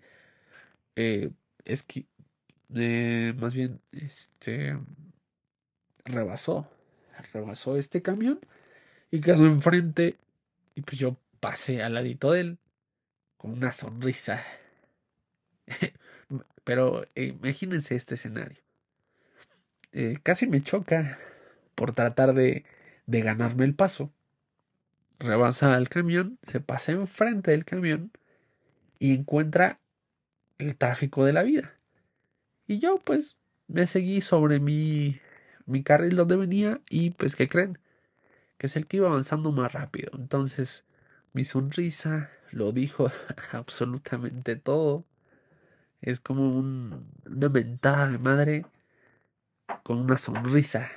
eh, 0.95 1.31
es 1.65 1.83
que, 1.83 2.05
eh, 2.75 3.33
más 3.39 3.53
bien, 3.53 3.81
este, 3.91 4.77
rebasó, 6.05 6.69
rebasó 7.33 7.77
este 7.77 8.01
camión, 8.01 8.39
Y 9.11 9.21
quedó 9.21 9.45
enfrente. 9.45 10.17
Y 10.75 10.81
pues 10.81 10.99
yo 10.99 11.17
pasé 11.39 11.83
al 11.83 11.95
ladito 11.95 12.31
de 12.33 12.41
él. 12.41 12.59
Con 13.37 13.53
una 13.53 13.71
sonrisa. 13.71 14.43
Pero 16.65 17.05
imagínense 17.15 17.95
este 17.95 18.15
escenario. 18.15 18.63
Eh, 19.93 20.17
casi 20.23 20.47
me 20.47 20.63
choca 20.63 21.19
por 21.75 21.93
tratar 21.93 22.33
de, 22.33 22.65
de 23.05 23.21
ganarme 23.21 23.65
el 23.65 23.75
paso. 23.75 24.11
Rebasa 25.19 25.75
al 25.75 25.89
camión, 25.89 26.37
se 26.43 26.59
pasa 26.59 26.91
enfrente 26.91 27.51
del 27.51 27.65
camión 27.65 28.11
y 28.99 29.13
encuentra 29.13 29.79
el 30.57 30.75
tráfico 30.75 31.25
de 31.25 31.33
la 31.33 31.43
vida. 31.43 31.73
Y 32.67 32.79
yo 32.79 32.99
pues 32.99 33.37
me 33.67 33.87
seguí 33.87 34.21
sobre 34.21 34.59
mi, 34.59 35.19
mi 35.65 35.83
carril 35.83 36.15
donde 36.15 36.35
venía 36.35 36.81
y 36.89 37.11
pues 37.11 37.35
¿qué 37.35 37.49
creen? 37.49 37.77
Que 38.57 38.67
es 38.67 38.75
el 38.75 38.87
que 38.87 38.97
iba 38.97 39.07
avanzando 39.07 39.51
más 39.51 39.73
rápido. 39.73 40.11
Entonces 40.15 40.85
mi 41.33 41.43
sonrisa 41.43 42.31
lo 42.51 42.71
dijo 42.71 43.11
absolutamente 43.51 44.55
todo. 44.55 45.05
Es 46.01 46.19
como 46.19 46.57
un, 46.57 47.07
una 47.25 47.49
mentada 47.49 48.09
de 48.09 48.17
madre 48.19 48.65
con 49.83 49.99
una 49.99 50.17
sonrisa 50.17 50.89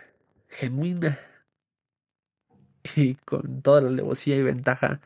genuina 0.49 1.19
y 2.97 3.15
con 3.17 3.63
toda 3.63 3.81
la 3.81 3.89
alevosía 3.89 4.37
y 4.37 4.43
ventaja 4.43 5.01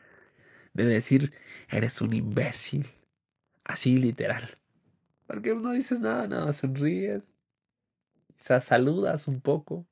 de 0.73 0.85
decir 0.85 1.33
eres 1.69 2.01
un 2.01 2.13
imbécil. 2.13 2.87
Así 3.63 3.97
literal. 3.97 4.57
Porque 5.27 5.55
no 5.55 5.71
dices 5.71 5.99
nada, 5.99 6.27
nada, 6.27 6.51
sonríes. 6.53 7.39
Quizás 8.35 8.65
saludas 8.65 9.27
un 9.27 9.39
poco. 9.39 9.85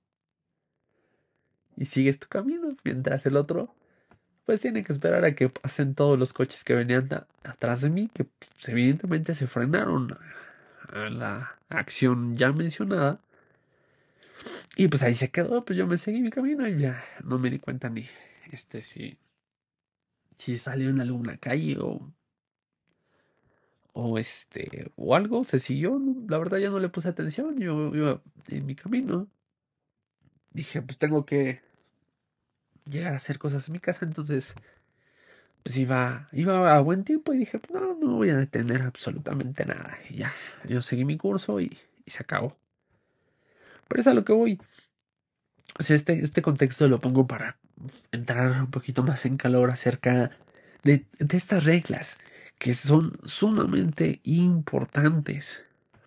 Y 1.77 1.85
sigues 1.85 2.19
tu 2.19 2.27
camino. 2.27 2.75
Mientras 2.83 3.25
el 3.25 3.37
otro, 3.37 3.73
pues 4.45 4.59
tiene 4.61 4.83
que 4.83 4.91
esperar 4.91 5.23
a 5.23 5.35
que 5.35 5.47
pasen 5.47 5.95
todos 5.95 6.19
los 6.19 6.33
coches 6.33 6.63
que 6.63 6.73
venían 6.73 7.07
atrás 7.43 7.81
de 7.81 7.89
mí, 7.89 8.09
que 8.13 8.25
pues, 8.25 8.67
evidentemente 8.67 9.33
se 9.33 9.47
frenaron 9.47 10.17
a 10.91 11.09
la 11.09 11.57
acción 11.69 12.35
ya 12.35 12.51
mencionada. 12.51 13.21
Y 14.75 14.87
pues 14.87 15.03
ahí 15.03 15.15
se 15.15 15.31
quedó, 15.31 15.65
pues 15.65 15.77
yo 15.77 15.87
me 15.87 15.97
seguí 15.97 16.21
mi 16.21 16.29
camino 16.29 16.67
y 16.67 16.79
ya 16.79 17.03
no 17.23 17.37
me 17.39 17.49
di 17.49 17.59
cuenta 17.59 17.89
ni 17.89 18.05
este 18.51 18.81
si, 18.81 19.17
si 20.37 20.57
salió 20.57 20.89
en 20.89 21.01
alguna 21.01 21.37
calle 21.37 21.77
o, 21.79 22.11
o 23.93 24.17
este 24.17 24.91
o 24.95 25.15
algo, 25.15 25.43
se 25.43 25.59
siguió, 25.59 25.99
la 26.27 26.37
verdad 26.37 26.57
ya 26.59 26.69
no 26.69 26.79
le 26.79 26.89
puse 26.89 27.09
atención, 27.09 27.59
yo 27.59 27.93
iba 27.95 28.21
en 28.47 28.65
mi 28.65 28.75
camino. 28.75 29.27
Dije, 30.51 30.81
pues 30.81 30.97
tengo 30.97 31.25
que 31.25 31.61
llegar 32.85 33.13
a 33.13 33.17
hacer 33.17 33.37
cosas 33.37 33.67
en 33.67 33.73
mi 33.73 33.79
casa, 33.79 34.05
entonces 34.05 34.55
pues 35.63 35.77
iba, 35.77 36.27
iba 36.31 36.75
a 36.75 36.81
buen 36.81 37.03
tiempo 37.03 37.33
y 37.33 37.39
dije, 37.39 37.59
no, 37.71 37.95
no 37.95 38.15
voy 38.15 38.29
a 38.29 38.37
detener 38.37 38.81
absolutamente 38.81 39.65
nada. 39.65 39.97
Y 40.09 40.17
ya, 40.17 40.33
yo 40.67 40.81
seguí 40.81 41.05
mi 41.05 41.17
curso 41.17 41.59
y, 41.59 41.77
y 42.05 42.11
se 42.11 42.23
acabó. 42.23 42.57
Pero 43.89 43.99
es 43.99 44.07
a 44.07 44.13
lo 44.13 44.23
que 44.23 44.31
voy. 44.31 44.61
O 45.77 45.83
sea, 45.83 45.97
este, 45.97 46.23
este 46.23 46.41
contexto 46.41 46.87
lo 46.87 47.01
pongo 47.01 47.27
para 47.27 47.57
entrar 48.11 48.51
un 48.61 48.71
poquito 48.71 49.03
más 49.03 49.25
en 49.25 49.35
calor 49.35 49.71
acerca 49.71 50.31
de, 50.83 51.05
de 51.19 51.37
estas 51.37 51.65
reglas 51.65 52.19
que 52.59 52.73
son 52.73 53.17
sumamente 53.25 54.19
importantes. 54.23 55.63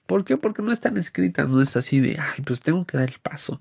¿Por 0.07 0.25
qué? 0.25 0.37
Porque 0.37 0.63
no 0.63 0.73
están 0.73 0.99
escritas, 0.99 1.49
no 1.49 1.63
es 1.63 1.77
así 1.77 2.01
de, 2.01 2.19
ay, 2.21 2.43
pues 2.45 2.61
tengo 2.61 2.87
que 2.87 2.99
dar 2.99 3.09
el 3.09 3.19
paso. 3.19 3.61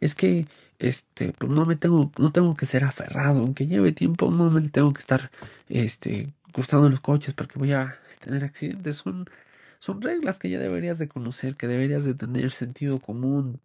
Es 0.00 0.14
que, 0.14 0.46
este, 0.78 1.32
pues 1.34 1.50
no 1.50 1.66
me 1.66 1.76
tengo, 1.76 2.10
no 2.18 2.32
tengo 2.32 2.54
que 2.56 2.66
ser 2.66 2.84
aferrado, 2.84 3.40
aunque 3.40 3.66
lleve 3.66 3.92
tiempo, 3.92 4.30
no 4.30 4.50
me 4.50 4.68
tengo 4.70 4.92
que 4.94 5.00
estar, 5.00 5.30
este, 5.68 6.32
gustando 6.54 6.88
los 6.88 7.00
coches 7.00 7.34
porque 7.34 7.58
voy 7.58 7.72
a 7.72 7.98
tener 8.20 8.44
accidentes. 8.44 8.96
Son 8.96 9.28
son 9.78 10.02
reglas 10.02 10.38
que 10.38 10.50
ya 10.50 10.58
deberías 10.58 10.98
de 10.98 11.08
conocer, 11.08 11.56
que 11.56 11.66
deberías 11.66 12.04
de 12.04 12.14
tener 12.14 12.50
sentido 12.50 12.98
común, 13.00 13.60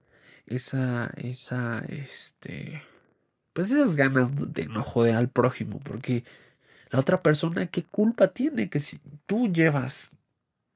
esa, 0.45 1.11
esa, 1.17 1.79
este, 1.87 2.81
pues 3.53 3.71
esas 3.71 3.95
ganas 3.95 4.31
de 4.53 4.65
no 4.67 4.83
joder 4.83 5.15
al 5.15 5.29
prójimo, 5.29 5.79
porque 5.79 6.23
la 6.89 6.99
otra 6.99 7.21
persona, 7.21 7.67
¿qué 7.67 7.83
culpa 7.83 8.29
tiene 8.29 8.69
que 8.69 8.79
si 8.79 8.99
tú 9.25 9.51
llevas, 9.51 10.15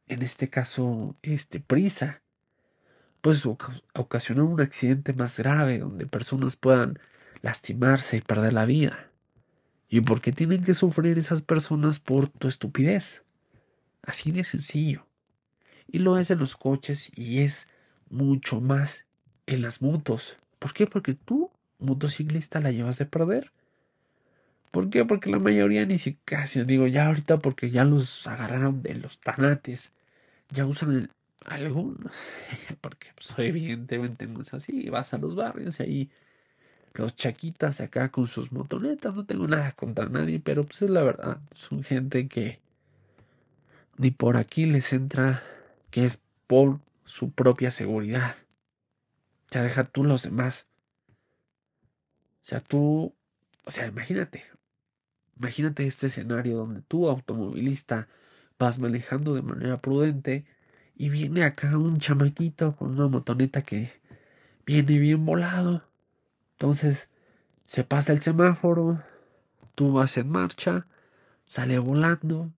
en 0.08 0.22
este 0.22 0.50
caso, 0.50 1.15
este, 1.22 1.60
prisa, 1.60 2.22
pues 3.22 3.44
ocasionar 3.94 4.46
un 4.46 4.62
accidente 4.62 5.13
más 5.13 5.38
grave 5.38 5.80
donde 5.80 6.06
personas 6.06 6.56
puedan 6.58 7.00
lastimarse 7.42 8.18
y 8.18 8.22
perder 8.22 8.54
la 8.54 8.65
vida? 8.65 9.10
¿Y 9.89 10.01
por 10.01 10.22
qué 10.22 10.32
tienen 10.32 10.63
que 10.63 10.74
sufrir 10.74 11.18
esas 11.18 11.42
personas 11.42 12.00
por 12.00 12.27
tu 12.27 12.48
estupidez? 12.48 13.24
Así 14.04 14.32
de 14.32 14.44
sencillo 14.44 15.08
y 15.92 16.00
lo 16.00 16.18
es 16.18 16.32
en 16.32 16.39
los 16.39 16.56
coches 16.56 17.12
y 17.18 17.42
es 17.42 17.68
mucho 18.10 18.62
más 18.62 19.06
en 19.48 19.62
las 19.62 19.82
motos. 19.82 20.38
¿Por 20.60 20.74
qué? 20.74 20.88
Porque 20.88 21.13
tú, 21.13 21.51
motociclista, 21.80 22.60
la 22.60 22.72
llevas 22.72 22.98
de 22.98 23.06
perder. 23.06 23.51
¿Por 24.72 24.89
qué? 24.89 25.06
Porque 25.06 25.30
la 25.30 25.39
mayoría 25.39 25.86
ni 25.86 25.98
siquiera, 25.98 26.46
digo 26.65 26.88
ya 26.88 27.08
ahorita 27.08 27.38
porque 27.38 27.70
ya 27.70 27.86
los 27.86 28.27
agarraron 28.27 28.82
de 28.82 28.96
los 28.96 29.20
tanates, 29.20 29.94
ya 30.50 30.65
usan 30.65 31.10
algunos, 31.46 32.13
porque 32.82 33.08
pues, 33.15 33.34
evidentemente 33.38 34.27
no 34.27 34.42
es 34.42 34.54
así, 34.54 34.89
vas 34.89 35.13
a 35.13 35.18
los 35.18 35.36
barrios 35.36 35.80
y 35.80 35.84
ahí 35.84 36.10
los 36.94 37.15
chaquitas 37.15 37.82
acá 37.82 38.10
con 38.10 38.27
sus 38.27 38.51
motonetas, 38.51 39.15
no 39.15 39.25
tengo 39.25 39.48
nada 39.48 39.72
contra 39.74 40.08
nadie, 40.08 40.39
pero 40.39 40.65
pues 40.65 40.82
es 40.82 40.89
la 40.89 41.04
verdad, 41.04 41.39
son 41.54 41.84
gente 41.84 42.27
que 42.27 42.60
ni 43.98 44.12
por 44.12 44.38
aquí 44.38 44.65
les 44.65 44.92
entra 44.94 45.42
que 45.96 46.04
es 46.04 46.22
por 46.46 46.82
su 47.06 47.32
propia 47.32 47.72
seguridad. 47.72 48.36
O 49.46 49.54
sea, 49.54 49.62
deja 49.62 49.86
tú 49.86 50.04
los 50.04 50.24
demás. 50.24 50.68
O 51.08 52.42
sea, 52.42 52.60
tú, 52.60 53.16
o 53.64 53.72
sea, 53.72 53.88
imagínate, 53.88 54.44
imagínate 55.38 55.88
este 55.88 56.08
escenario 56.08 56.58
donde 56.58 56.82
tú, 56.82 57.08
automovilista, 57.08 58.10
vas 58.60 58.78
manejando 58.78 59.36
de 59.36 59.42
manera 59.42 59.80
prudente 59.80 60.46
y 60.98 61.08
viene 61.08 61.46
acá 61.46 61.78
un 61.78 61.98
chamaquito 61.98 62.75
con 62.75 62.92
una 62.92 63.08
motoneta 63.08 63.62
que 63.62 63.94
viene 64.66 65.00
bien 65.00 65.25
volado. 65.25 65.86
Entonces, 66.56 67.10
se 67.64 67.86
pasa 67.86 68.12
el 68.12 68.22
semáforo, 68.22 69.02
tú 69.75 69.94
vas 69.94 70.18
en 70.18 70.30
marcha, 70.30 70.88
sale 71.46 71.80
volando, 71.80 72.52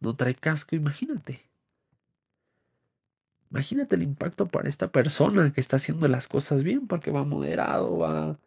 no 0.00 0.16
trae 0.16 0.34
casco, 0.34 0.74
imagínate. 0.74 1.49
Imagínate 3.50 3.96
el 3.96 4.02
impacto 4.02 4.46
para 4.46 4.68
esta 4.68 4.92
persona 4.92 5.52
que 5.52 5.60
está 5.60 5.76
haciendo 5.76 6.06
las 6.08 6.28
cosas 6.28 6.62
bien 6.62 6.86
porque 6.86 7.10
va 7.10 7.24
moderado, 7.24 7.98
va, 7.98 8.38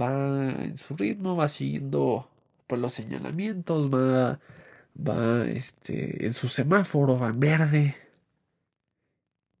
va 0.00 0.64
en 0.64 0.76
su 0.76 0.96
ritmo, 0.96 1.36
va 1.36 1.48
siguiendo 1.48 2.28
por 2.66 2.78
los 2.78 2.92
señalamientos, 2.94 3.92
va, 3.92 4.38
va 4.96 5.46
este, 5.46 6.26
en 6.26 6.32
su 6.32 6.48
semáforo, 6.48 7.18
va 7.18 7.28
en 7.28 7.40
verde. 7.40 7.96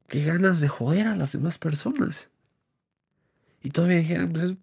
Qué 0.08 0.24
ganas 0.24 0.60
de 0.60 0.68
joder 0.68 1.08
a 1.08 1.16
las 1.16 1.32
demás 1.32 1.58
personas. 1.58 2.30
Y 3.62 3.70
todavía 3.70 3.98
dijeran, 3.98 4.30
pues 4.30 4.54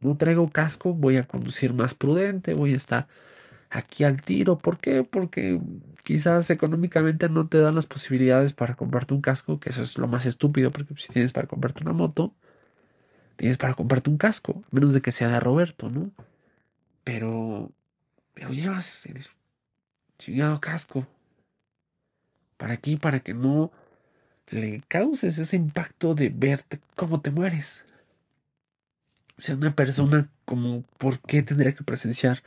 no 0.00 0.16
traigo 0.16 0.48
casco, 0.50 0.94
voy 0.94 1.16
a 1.18 1.26
conducir 1.26 1.74
más 1.74 1.94
prudente, 1.94 2.54
voy 2.54 2.72
a 2.72 2.76
estar 2.76 3.08
aquí 3.70 4.04
al 4.04 4.22
tiro. 4.22 4.58
¿Por 4.58 4.78
qué? 4.78 5.04
Porque 5.04 5.60
quizás 6.04 6.50
económicamente 6.50 7.28
no 7.28 7.48
te 7.48 7.58
dan 7.58 7.74
las 7.74 7.86
posibilidades 7.86 8.52
para 8.52 8.74
comprarte 8.76 9.14
un 9.14 9.20
casco, 9.20 9.60
que 9.60 9.70
eso 9.70 9.82
es 9.82 9.98
lo 9.98 10.08
más 10.08 10.26
estúpido, 10.26 10.70
porque 10.70 10.94
si 10.96 11.12
tienes 11.12 11.32
para 11.32 11.46
comprarte 11.46 11.82
una 11.82 11.92
moto, 11.92 12.34
tienes 13.36 13.58
para 13.58 13.74
comprarte 13.74 14.10
un 14.10 14.18
casco, 14.18 14.62
menos 14.70 14.94
de 14.94 15.00
que 15.00 15.12
sea 15.12 15.28
de 15.28 15.40
Roberto, 15.40 15.90
¿no? 15.90 16.10
Pero, 17.04 17.70
pero 18.34 18.50
llevas 18.50 19.06
el 19.06 19.26
chingado 20.18 20.60
casco. 20.60 21.06
¿Para 22.56 22.74
aquí? 22.74 22.96
Para 22.96 23.20
que 23.20 23.34
no 23.34 23.70
le 24.48 24.82
causes 24.88 25.38
ese 25.38 25.56
impacto 25.56 26.14
de 26.14 26.30
verte 26.30 26.80
cómo 26.96 27.20
te 27.20 27.30
mueres. 27.30 27.84
O 29.38 29.42
sea, 29.42 29.54
una 29.54 29.74
persona 29.74 30.28
como, 30.44 30.82
¿por 30.98 31.20
qué 31.20 31.42
tendría 31.42 31.72
que 31.72 31.84
presenciar 31.84 32.42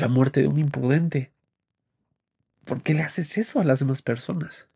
la 0.00 0.08
muerte 0.08 0.40
de 0.40 0.48
un 0.48 0.58
imprudente? 0.58 1.32
¿Por 2.64 2.82
qué 2.82 2.94
le 2.94 3.02
haces 3.02 3.38
eso 3.38 3.60
a 3.60 3.64
las 3.64 3.78
demás 3.78 4.02
personas? 4.02 4.68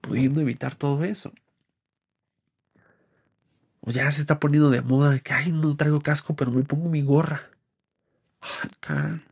Pudiendo 0.00 0.40
evitar 0.40 0.74
todo 0.74 1.04
eso. 1.04 1.32
O 3.80 3.90
ya 3.90 4.10
se 4.10 4.20
está 4.20 4.40
poniendo 4.40 4.70
de 4.70 4.80
moda 4.80 5.18
que, 5.18 5.32
ay, 5.32 5.52
no 5.52 5.76
traigo 5.76 6.00
casco, 6.00 6.34
pero 6.34 6.50
me 6.50 6.62
pongo 6.64 6.88
mi 6.88 7.02
gorra. 7.02 7.50
Ay, 8.40 8.70
cara. 8.80 9.22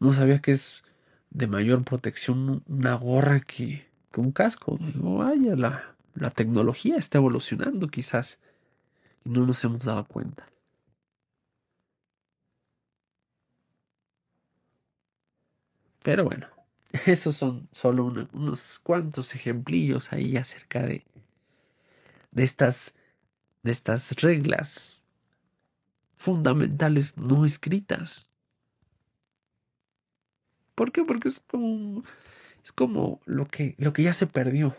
No 0.00 0.12
sabía 0.12 0.40
que 0.40 0.52
es 0.52 0.82
de 1.30 1.46
mayor 1.46 1.84
protección 1.84 2.62
una 2.66 2.94
gorra 2.94 3.40
que, 3.40 3.86
que 4.10 4.20
un 4.20 4.32
casco. 4.32 4.78
Digo, 4.80 5.16
vaya, 5.16 5.54
la, 5.54 5.94
la 6.14 6.30
tecnología 6.30 6.96
está 6.96 7.18
evolucionando 7.18 7.88
quizás. 7.88 8.40
y 9.24 9.30
no 9.30 9.46
nos 9.46 9.62
hemos 9.64 9.84
dado 9.84 10.04
cuenta. 10.06 10.48
Pero 16.04 16.24
bueno, 16.24 16.46
esos 17.06 17.34
son 17.34 17.66
solo 17.72 18.04
unos 18.04 18.78
cuantos 18.78 19.34
ejemplillos 19.34 20.12
ahí 20.12 20.36
acerca 20.36 20.82
de, 20.82 21.02
de, 22.30 22.44
estas, 22.44 22.92
de 23.62 23.72
estas 23.72 24.12
reglas 24.20 25.02
fundamentales 26.14 27.16
no 27.16 27.46
escritas. 27.46 28.30
¿Por 30.74 30.92
qué? 30.92 31.04
Porque 31.04 31.28
es 31.28 31.40
como, 31.40 32.02
es 32.62 32.70
como 32.72 33.22
lo, 33.24 33.46
que, 33.46 33.74
lo 33.78 33.94
que 33.94 34.02
ya 34.02 34.12
se 34.12 34.26
perdió. 34.26 34.76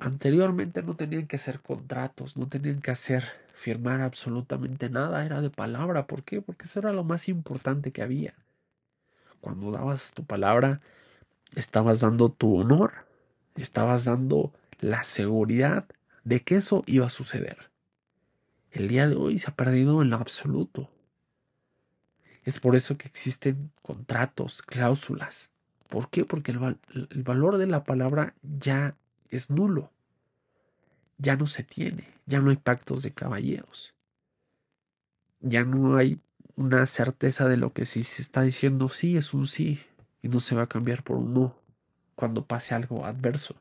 Anteriormente 0.00 0.82
no 0.82 0.96
tenían 0.96 1.28
que 1.28 1.36
hacer 1.36 1.60
contratos, 1.60 2.36
no 2.36 2.48
tenían 2.48 2.80
que 2.80 2.90
hacer 2.90 3.41
firmar 3.52 4.00
absolutamente 4.00 4.90
nada, 4.90 5.24
era 5.24 5.40
de 5.40 5.50
palabra. 5.50 6.06
¿Por 6.06 6.22
qué? 6.24 6.40
Porque 6.40 6.64
eso 6.64 6.78
era 6.80 6.92
lo 6.92 7.04
más 7.04 7.28
importante 7.28 7.92
que 7.92 8.02
había. 8.02 8.34
Cuando 9.40 9.70
dabas 9.70 10.12
tu 10.12 10.24
palabra, 10.24 10.80
estabas 11.56 12.00
dando 12.00 12.30
tu 12.30 12.56
honor, 12.56 12.92
estabas 13.56 14.04
dando 14.04 14.52
la 14.80 15.04
seguridad 15.04 15.86
de 16.24 16.40
que 16.40 16.56
eso 16.56 16.84
iba 16.86 17.06
a 17.06 17.10
suceder. 17.10 17.70
El 18.70 18.88
día 18.88 19.08
de 19.08 19.16
hoy 19.16 19.38
se 19.38 19.50
ha 19.50 19.54
perdido 19.54 20.00
en 20.02 20.10
lo 20.10 20.16
absoluto. 20.16 20.90
Es 22.44 22.58
por 22.58 22.74
eso 22.74 22.96
que 22.96 23.06
existen 23.06 23.70
contratos, 23.82 24.62
cláusulas. 24.62 25.50
¿Por 25.88 26.08
qué? 26.08 26.24
Porque 26.24 26.52
el, 26.52 26.78
el 27.10 27.22
valor 27.22 27.58
de 27.58 27.66
la 27.66 27.84
palabra 27.84 28.34
ya 28.42 28.96
es 29.28 29.50
nulo. 29.50 29.90
Ya 31.18 31.36
no 31.36 31.46
se 31.46 31.62
tiene, 31.62 32.08
ya 32.26 32.40
no 32.40 32.50
hay 32.50 32.56
pactos 32.56 33.02
de 33.02 33.12
caballeros. 33.12 33.94
Ya 35.40 35.64
no 35.64 35.96
hay 35.96 36.20
una 36.56 36.86
certeza 36.86 37.48
de 37.48 37.56
lo 37.56 37.72
que 37.72 37.86
si 37.86 38.02
se 38.02 38.22
está 38.22 38.42
diciendo 38.42 38.88
sí 38.88 39.16
es 39.16 39.34
un 39.34 39.46
sí 39.46 39.80
y 40.22 40.28
no 40.28 40.40
se 40.40 40.54
va 40.54 40.62
a 40.62 40.68
cambiar 40.68 41.02
por 41.02 41.16
un 41.16 41.34
no 41.34 41.56
cuando 42.14 42.46
pase 42.46 42.74
algo 42.74 43.04
adverso. 43.04 43.56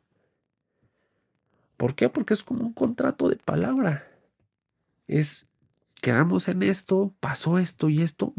¿Por 1.77 1.95
qué? 1.95 2.09
Porque 2.09 2.33
es 2.33 2.43
como 2.43 2.63
un 2.63 2.73
contrato 2.73 3.27
de 3.27 3.37
palabra. 3.37 4.07
Es 5.07 5.49
quedamos 6.01 6.47
en 6.47 6.63
esto, 6.63 7.13
pasó 7.19 7.57
esto 7.57 7.89
y 7.89 8.01
esto, 8.01 8.33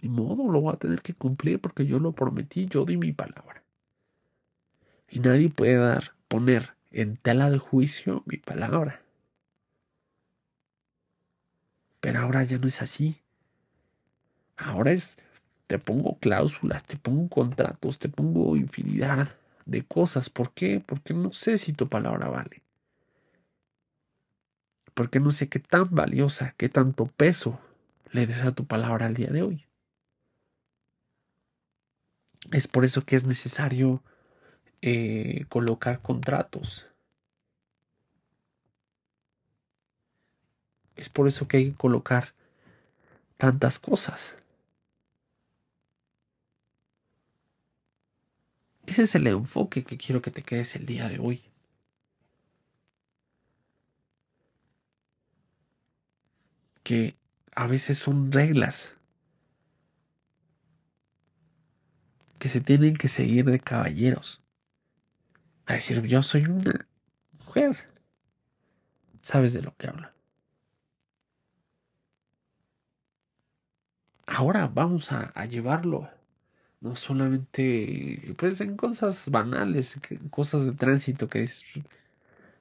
ni 0.00 0.08
modo, 0.08 0.50
lo 0.50 0.60
voy 0.60 0.72
a 0.72 0.78
tener 0.78 1.02
que 1.02 1.14
cumplir 1.14 1.60
porque 1.60 1.84
yo 1.86 1.98
lo 1.98 2.12
prometí, 2.12 2.66
yo 2.66 2.84
di 2.84 2.96
mi 2.96 3.12
palabra. 3.12 3.62
Y 5.10 5.20
nadie 5.20 5.50
puede 5.50 5.76
dar, 5.76 6.14
poner 6.28 6.74
en 6.92 7.16
tela 7.16 7.50
de 7.50 7.58
juicio 7.58 8.22
mi 8.26 8.36
palabra. 8.36 9.02
Pero 12.00 12.20
ahora 12.20 12.42
ya 12.42 12.58
no 12.58 12.68
es 12.68 12.82
así. 12.82 13.20
Ahora 14.56 14.92
es, 14.92 15.18
te 15.66 15.78
pongo 15.78 16.18
cláusulas, 16.18 16.84
te 16.84 16.96
pongo 16.96 17.28
contratos, 17.28 17.98
te 17.98 18.08
pongo 18.08 18.56
infinidad 18.56 19.36
de 19.66 19.82
cosas. 19.82 20.30
¿Por 20.30 20.52
qué? 20.52 20.82
Porque 20.84 21.14
no 21.14 21.32
sé 21.32 21.58
si 21.58 21.72
tu 21.72 21.88
palabra 21.88 22.28
vale. 22.28 22.62
Porque 24.94 25.20
no 25.20 25.30
sé 25.30 25.48
qué 25.48 25.58
tan 25.58 25.88
valiosa, 25.94 26.54
qué 26.56 26.68
tanto 26.68 27.06
peso 27.06 27.60
le 28.10 28.26
des 28.26 28.42
a 28.42 28.52
tu 28.52 28.66
palabra 28.66 29.06
al 29.06 29.14
día 29.14 29.30
de 29.30 29.42
hoy. 29.42 29.66
Es 32.50 32.68
por 32.68 32.84
eso 32.84 33.04
que 33.04 33.16
es 33.16 33.24
necesario 33.24 34.02
eh, 34.82 35.46
colocar 35.48 36.02
contratos. 36.02 36.91
Es 41.02 41.08
por 41.08 41.26
eso 41.26 41.48
que 41.48 41.56
hay 41.56 41.70
que 41.72 41.76
colocar 41.76 42.32
tantas 43.36 43.80
cosas. 43.80 44.36
Ese 48.86 49.02
es 49.02 49.16
el 49.16 49.26
enfoque 49.26 49.82
que 49.82 49.96
quiero 49.96 50.22
que 50.22 50.30
te 50.30 50.44
quedes 50.44 50.76
el 50.76 50.86
día 50.86 51.08
de 51.08 51.18
hoy. 51.18 51.42
Que 56.84 57.16
a 57.56 57.66
veces 57.66 57.98
son 57.98 58.30
reglas 58.30 58.96
que 62.38 62.48
se 62.48 62.60
tienen 62.60 62.96
que 62.96 63.08
seguir 63.08 63.46
de 63.46 63.58
caballeros. 63.58 64.40
A 65.66 65.72
decir, 65.72 66.00
yo 66.02 66.22
soy 66.22 66.44
una 66.44 66.86
mujer. 67.40 67.88
Sabes 69.20 69.52
de 69.52 69.62
lo 69.62 69.76
que 69.76 69.88
hablo. 69.88 70.21
Ahora 74.34 74.66
vamos 74.66 75.12
a, 75.12 75.44
llevarlo. 75.44 76.08
No 76.80 76.96
solamente, 76.96 78.34
pues 78.38 78.60
en 78.62 78.76
cosas 78.76 79.30
banales, 79.30 80.00
cosas 80.30 80.64
de 80.64 80.72
tránsito 80.72 81.28
que 81.28 81.42
es, 81.42 81.66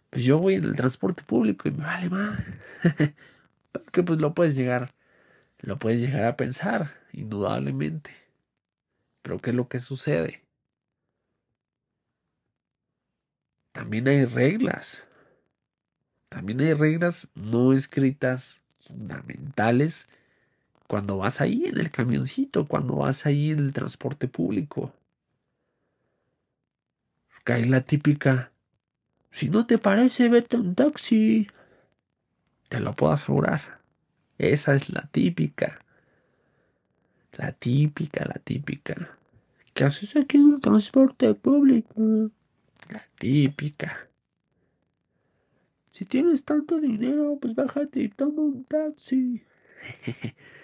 pues 0.10 0.26
yo 0.26 0.38
voy 0.38 0.56
en 0.56 0.66
el 0.66 0.76
transporte 0.76 1.24
público 1.24 1.70
y 1.70 1.72
me 1.72 1.86
vale 1.86 2.10
más. 2.10 2.40
que 3.94 4.04
pues 4.04 4.20
lo 4.20 4.34
puedes 4.34 4.56
llegar, 4.56 4.94
lo 5.62 5.80
puedes 5.80 6.02
llegar 6.02 6.26
a 6.26 6.36
pensar, 6.36 6.92
indudablemente. 7.14 8.12
Pero 9.22 9.40
¿qué 9.40 9.52
es 9.52 9.56
lo 9.56 9.70
que 9.70 9.80
sucede? 9.80 10.44
También 13.72 14.10
hay 14.10 14.26
reglas. 14.26 15.08
También 16.28 16.60
hay 16.60 16.74
reglas 16.74 17.30
no 17.34 17.72
escritas 17.72 18.62
fundamentales 18.78 20.10
cuando 20.92 21.20
vas 21.20 21.40
ahí 21.40 21.64
en 21.68 21.80
el 21.80 21.90
camioncito, 21.90 22.68
cuando 22.68 22.98
vas 22.98 23.26
ahí 23.26 23.52
en 23.52 23.60
el 23.60 23.72
transporte 23.72 24.28
público. 24.28 24.92
Hay 27.46 27.64
la 27.64 27.80
típica, 27.80 28.52
si 29.30 29.48
no 29.48 29.66
te 29.66 29.78
parece, 29.78 30.28
vete 30.28 30.58
en 30.58 30.76
taxi. 30.76 31.48
Te 32.68 32.82
lo 32.82 32.94
puedo 32.94 33.14
asegurar. 33.14 33.80
Esa 34.38 34.74
es 34.74 34.90
la 34.90 35.08
típica. 35.10 35.80
La 37.38 37.54
típica, 37.54 38.26
la 38.26 38.42
típica. 38.44 39.18
¿Qué 39.74 39.86
haces 39.86 40.18
aquí 40.18 40.36
en 40.36 40.56
el 40.56 40.60
transporte 40.60 41.34
público? 41.36 42.02
La 42.90 43.02
típica. 43.18 44.10
Si 45.92 46.04
tienes 46.04 46.44
tanto 46.44 46.82
dinero, 46.82 47.38
pues 47.40 47.56
bájate 47.56 48.02
y 48.02 48.10
toma 48.10 48.42
un 48.42 48.66
taxi. 48.66 49.42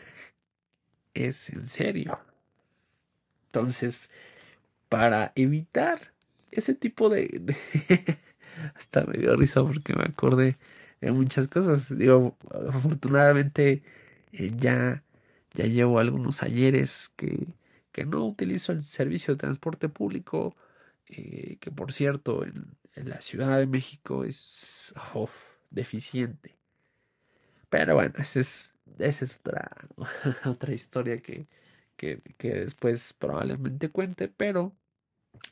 es 1.26 1.50
en 1.50 1.66
serio. 1.66 2.20
Entonces, 3.48 4.12
para 4.90 5.32
evitar 5.36 6.14
ese 6.52 6.74
tipo 6.74 7.10
de... 7.10 7.56
hasta 8.76 9.04
me 9.06 9.18
dio 9.18 9.36
risa 9.36 9.62
porque 9.64 9.94
me 9.94 10.04
acordé 10.04 10.56
de 11.02 11.12
muchas 11.12 11.48
cosas. 11.48 11.96
Digo, 11.98 12.38
afortunadamente 12.68 13.84
eh, 14.32 14.52
ya, 14.58 15.04
ya 15.54 15.66
llevo 15.66 16.00
algunos 16.00 16.44
ayeres 16.44 17.10
que, 17.16 17.48
que 17.92 18.06
no 18.06 18.26
utilizo 18.26 18.72
el 18.72 18.84
servicio 18.84 19.34
de 19.34 19.40
transporte 19.40 19.90
público, 19.90 20.56
eh, 21.08 21.58
que 21.60 21.72
por 21.72 21.94
cierto 21.94 22.44
en, 22.46 22.76
la 22.96 23.22
Ciudad 23.22 23.60
de 23.60 23.68
México 23.68 24.24
es 24.24 24.92
deficiente. 25.70 26.57
Pero 27.78 27.96
bueno, 27.96 28.14
esa 28.18 28.40
es, 28.40 28.78
es 29.00 29.40
otra, 29.40 29.70
otra 30.46 30.74
historia 30.74 31.22
que, 31.22 31.48
que, 31.96 32.22
que 32.38 32.54
después 32.56 33.14
probablemente 33.14 33.90
cuente, 33.90 34.28
pero 34.28 34.74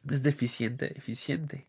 es 0.10 0.24
deficiente, 0.24 0.90
deficiente 0.90 1.68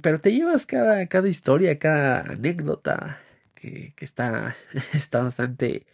pero 0.00 0.20
te 0.20 0.32
llevas 0.32 0.66
cada, 0.66 1.06
cada 1.06 1.28
historia, 1.28 1.78
cada 1.78 2.20
anécdota 2.22 3.20
que, 3.54 3.92
que 3.96 4.04
está, 4.04 4.56
está 4.94 5.22
bastante 5.22 5.86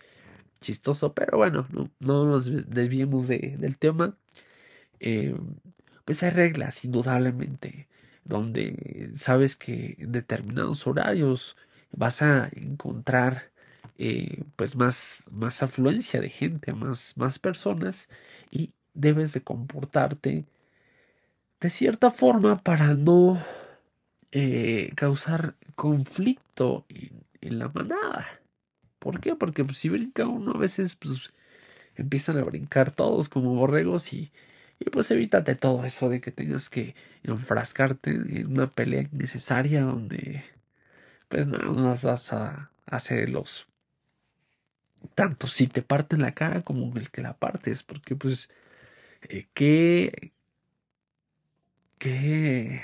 chistoso, 0.61 1.15
pero 1.15 1.39
bueno, 1.39 1.67
no, 1.73 1.91
no 2.01 2.25
nos 2.27 2.69
desviemos 2.69 3.29
de, 3.29 3.57
del 3.59 3.79
tema. 3.79 4.17
Eh, 5.01 5.35
pues 6.05 6.23
hay 6.23 6.31
reglas, 6.31 6.85
indudablemente, 6.85 7.89
donde 8.25 9.11
sabes 9.15 9.57
que 9.57 9.97
en 9.99 10.13
determinados 10.13 10.87
horarios 10.87 11.57
vas 11.93 12.23
a 12.23 12.49
encontrar 12.53 13.51
eh, 13.99 14.45
pues 14.57 14.77
más, 14.77 15.25
más 15.31 15.63
afluencia 15.63 16.21
de 16.21 16.31
gente, 16.31 16.73
más, 16.73 17.17
más 17.17 17.39
personas 17.39 18.09
y 18.51 18.73
debes 18.95 19.33
de 19.33 19.43
comportarte 19.43 20.45
de 21.61 21.71
cierta 21.71 22.11
forma 22.11 22.63
para 22.63 22.95
no 22.95 23.39
eh, 24.33 24.93
causar 24.95 25.55
conflicto 25.75 26.87
en, 27.41 27.59
la 27.59 27.69
manada. 27.69 28.27
¿Por 28.99 29.21
qué? 29.21 29.35
Porque 29.35 29.65
pues, 29.65 29.79
si 29.79 29.89
brinca 29.89 30.27
uno 30.27 30.53
a 30.53 30.59
veces 30.59 30.97
pues, 30.97 31.31
empiezan 31.97 32.39
a 32.39 32.45
brincar 32.45 32.91
todos 32.93 33.29
como 33.29 33.55
borregos 33.55 34.13
y, 34.13 34.31
y 34.79 34.91
pues 34.91 35.11
evítate 35.11 35.57
todo 35.57 35.85
eso 35.85 36.09
de 36.09 36.21
que 36.21 36.31
tengas 36.31 36.71
que 36.71 36.95
enfrascarte 37.23 38.11
en 38.11 38.47
una 38.47 38.69
pelea 38.71 39.03
innecesaria 39.13 39.83
donde 39.83 40.43
pues 41.31 41.47
nada 41.47 41.65
más 41.67 42.03
vas 42.03 42.33
a 42.33 42.73
hacerlos. 42.87 43.69
Tanto 45.15 45.47
si 45.47 45.69
te 45.69 45.81
parten 45.81 46.23
la 46.23 46.35
cara 46.35 46.63
como 46.63 46.95
el 46.97 47.11
que 47.11 47.23
la 47.23 47.39
partes, 47.39 47.85
porque 47.85 48.17
pues, 48.17 48.51
eh, 49.23 49.47
qué, 49.55 50.33
qué, 51.99 52.83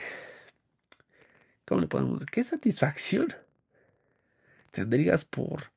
¿cómo 1.67 1.81
le 1.81 1.89
podemos 1.89 2.21
decir? 2.21 2.31
¿Qué 2.31 2.45
satisfacción 2.45 3.35
tendrías 4.71 5.25
por, 5.25 5.73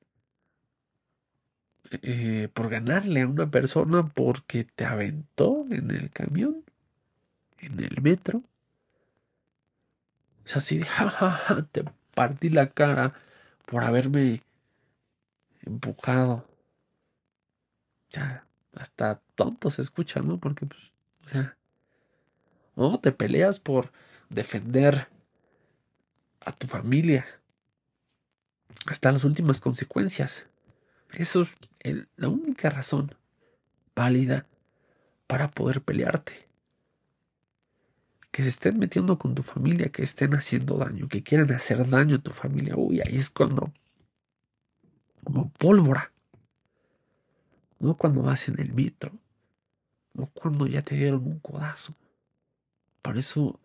eh, 2.03 2.49
por 2.53 2.69
ganarle 2.69 3.21
a 3.21 3.27
una 3.27 3.49
persona 3.49 4.05
porque 4.05 4.63
te 4.63 4.85
aventó 4.85 5.65
en 5.71 5.89
el 5.89 6.11
camión, 6.11 6.63
en 7.57 7.79
el 7.79 7.99
metro? 8.03 8.43
Es 10.45 10.55
así 10.55 10.77
de, 10.77 10.85
jajaja, 10.85 11.63
te 11.63 11.83
partí 12.19 12.49
la 12.49 12.71
cara 12.71 13.13
por 13.65 13.85
haberme 13.85 14.43
empujado. 15.61 16.45
Ya, 18.09 18.45
hasta 18.75 19.21
tonto 19.35 19.71
se 19.71 19.81
escucha, 19.81 20.19
¿no? 20.19 20.37
Porque, 20.37 20.65
pues, 20.65 20.91
o 21.25 21.29
sea, 21.29 21.57
no 22.75 22.99
te 22.99 23.13
peleas 23.13 23.61
por 23.61 23.93
defender 24.27 25.07
a 26.41 26.51
tu 26.51 26.67
familia 26.67 27.25
hasta 28.85 29.13
las 29.13 29.23
últimas 29.23 29.61
consecuencias. 29.61 30.45
Eso 31.13 31.47
es 31.79 32.05
la 32.17 32.27
única 32.27 32.69
razón 32.69 33.15
válida 33.95 34.45
para 35.25 35.51
poder 35.51 35.79
pelearte 35.79 36.48
que 38.31 38.43
se 38.43 38.49
estén 38.49 38.77
metiendo 38.77 39.17
con 39.17 39.35
tu 39.35 39.43
familia, 39.43 39.89
que 39.89 40.03
estén 40.03 40.35
haciendo 40.35 40.77
daño, 40.77 41.07
que 41.07 41.23
quieran 41.23 41.51
hacer 41.51 41.87
daño 41.89 42.17
a 42.17 42.19
tu 42.19 42.31
familia. 42.31 42.75
Uy, 42.75 43.01
ahí 43.01 43.17
es 43.17 43.29
cuando, 43.29 43.71
como 45.23 45.49
pólvora. 45.51 46.11
No 47.79 47.95
cuando 47.95 48.21
vas 48.21 48.49
en 48.49 48.59
el 48.59 48.73
metro, 48.73 49.11
no 50.13 50.27
cuando 50.33 50.67
ya 50.67 50.81
te 50.81 50.95
dieron 50.95 51.25
un 51.25 51.39
codazo. 51.39 51.95
Por 53.01 53.17
eso 53.17 53.59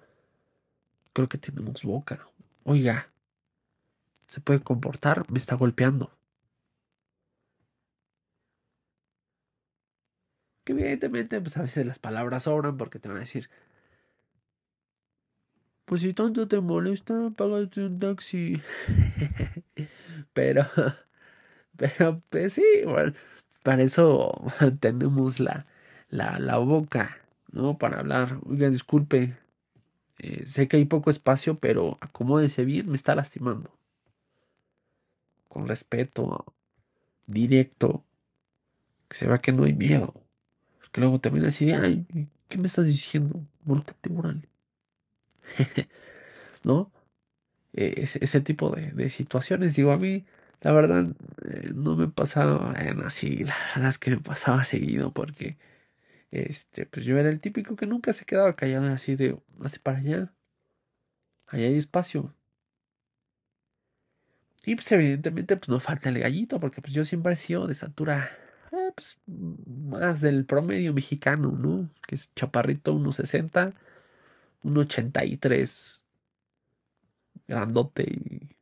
creo 1.13 1.29
que 1.29 1.39
tenemos 1.39 1.83
boca. 1.83 2.27
Oiga, 2.63 3.11
se 4.27 4.41
puede 4.41 4.61
comportar, 4.61 5.31
me 5.31 5.39
está 5.39 5.57
golpeando. 5.57 6.17
Que 10.65 10.73
evidentemente, 10.73 11.41
pues 11.41 11.57
a 11.57 11.63
veces 11.63 11.85
las 11.85 11.99
palabras 11.99 12.45
sobran 12.45 12.77
porque 12.77 12.99
te 12.99 13.09
van 13.09 13.19
a 13.19 13.21
decir, 13.21 13.51
pues 15.85 16.01
si 16.03 16.15
tanto 16.15 16.49
te 16.49 16.61
molesta, 16.61 17.31
págate 17.37 17.87
un 17.87 17.99
taxi. 17.99 18.61
pero, 20.33 20.65
pero, 21.77 22.23
pues 22.31 22.55
sí, 22.55 22.65
bueno, 22.85 23.13
para 23.63 23.83
eso 23.83 24.33
tenemos 24.81 25.41
la, 25.41 25.67
la, 26.11 26.39
la 26.39 26.59
boca, 26.59 27.19
¿no? 27.53 27.79
Para 27.79 28.01
hablar. 28.01 28.39
Oiga, 28.47 28.71
disculpe, 28.71 29.37
eh, 30.19 30.47
sé 30.47 30.69
que 30.69 30.79
hay 30.79 30.85
poco 30.87 31.11
espacio, 31.11 31.59
pero 31.59 31.99
acomódese 32.01 32.65
bien, 32.65 32.89
me 32.91 32.97
está 32.97 33.15
lastimando. 33.15 33.71
Con 35.49 35.69
respeto, 35.69 36.45
directo, 37.27 38.05
que 39.09 39.17
se 39.17 39.27
vea 39.27 39.39
que 39.41 39.53
no 39.53 39.65
hay 39.65 39.75
miedo. 39.75 40.15
Porque 40.81 41.01
luego 41.01 41.21
también 41.21 41.47
así 41.47 41.67
de, 41.67 41.75
ay, 41.75 42.07
¿qué 42.49 42.59
me 42.59 42.67
estás 42.67 42.87
diciendo? 42.87 43.41
te 44.03 44.13
órale. 44.15 44.49
¿No? 46.65 46.93
E, 47.75 48.09
ese, 48.21 48.41
tipo 48.41 48.71
de, 48.71 49.11
situaciones, 49.11 49.75
digo, 49.77 49.93
a 49.93 49.99
mí, 49.99 50.25
la 50.63 50.73
verdad, 50.73 51.07
eh, 51.45 51.73
no 51.75 51.97
me 51.97 52.09
pasaba 52.09 52.73
así, 53.05 53.45
la 53.45 53.57
verdad 53.75 53.91
es 53.91 53.99
que 53.99 54.11
me 54.13 54.19
pasaba 54.19 54.65
seguido 54.65 55.13
porque, 55.13 55.59
este, 56.31 56.87
pues 56.87 57.07
yo 57.07 57.19
era 57.19 57.31
el 57.31 57.41
típico 57.41 57.77
que 57.77 57.87
nunca 57.87 58.13
se 58.13 58.25
quedaba 58.27 58.57
callado 58.57 58.89
así 58.89 59.17
de, 59.17 59.39
hace 59.63 59.81
para 59.81 59.99
allá, 59.99 60.33
allá 61.49 61.67
hay 61.67 61.79
espacio. 61.79 62.35
Y 64.67 64.77
pues 64.77 64.91
evidentemente 64.93 65.57
pues 65.57 65.69
no 65.69 65.79
falta 65.81 66.09
el 66.09 66.19
gallito, 66.19 66.59
porque 66.61 66.81
pues 66.81 66.95
yo 66.95 67.05
siempre 67.05 67.35
he 67.35 67.37
sido 67.37 67.67
de 67.67 67.75
estatura 67.75 68.31
eh, 68.73 68.93
pues, 68.95 69.19
más 69.27 70.21
del 70.21 70.47
promedio 70.47 70.95
mexicano, 70.95 71.53
¿no? 71.53 71.91
Que 72.07 72.15
es 72.15 72.35
chaparrito, 72.35 72.95
1.60 72.95 73.75
un 74.65 74.79
83 74.79 76.03
grandote 77.47 78.03
y 78.05 78.57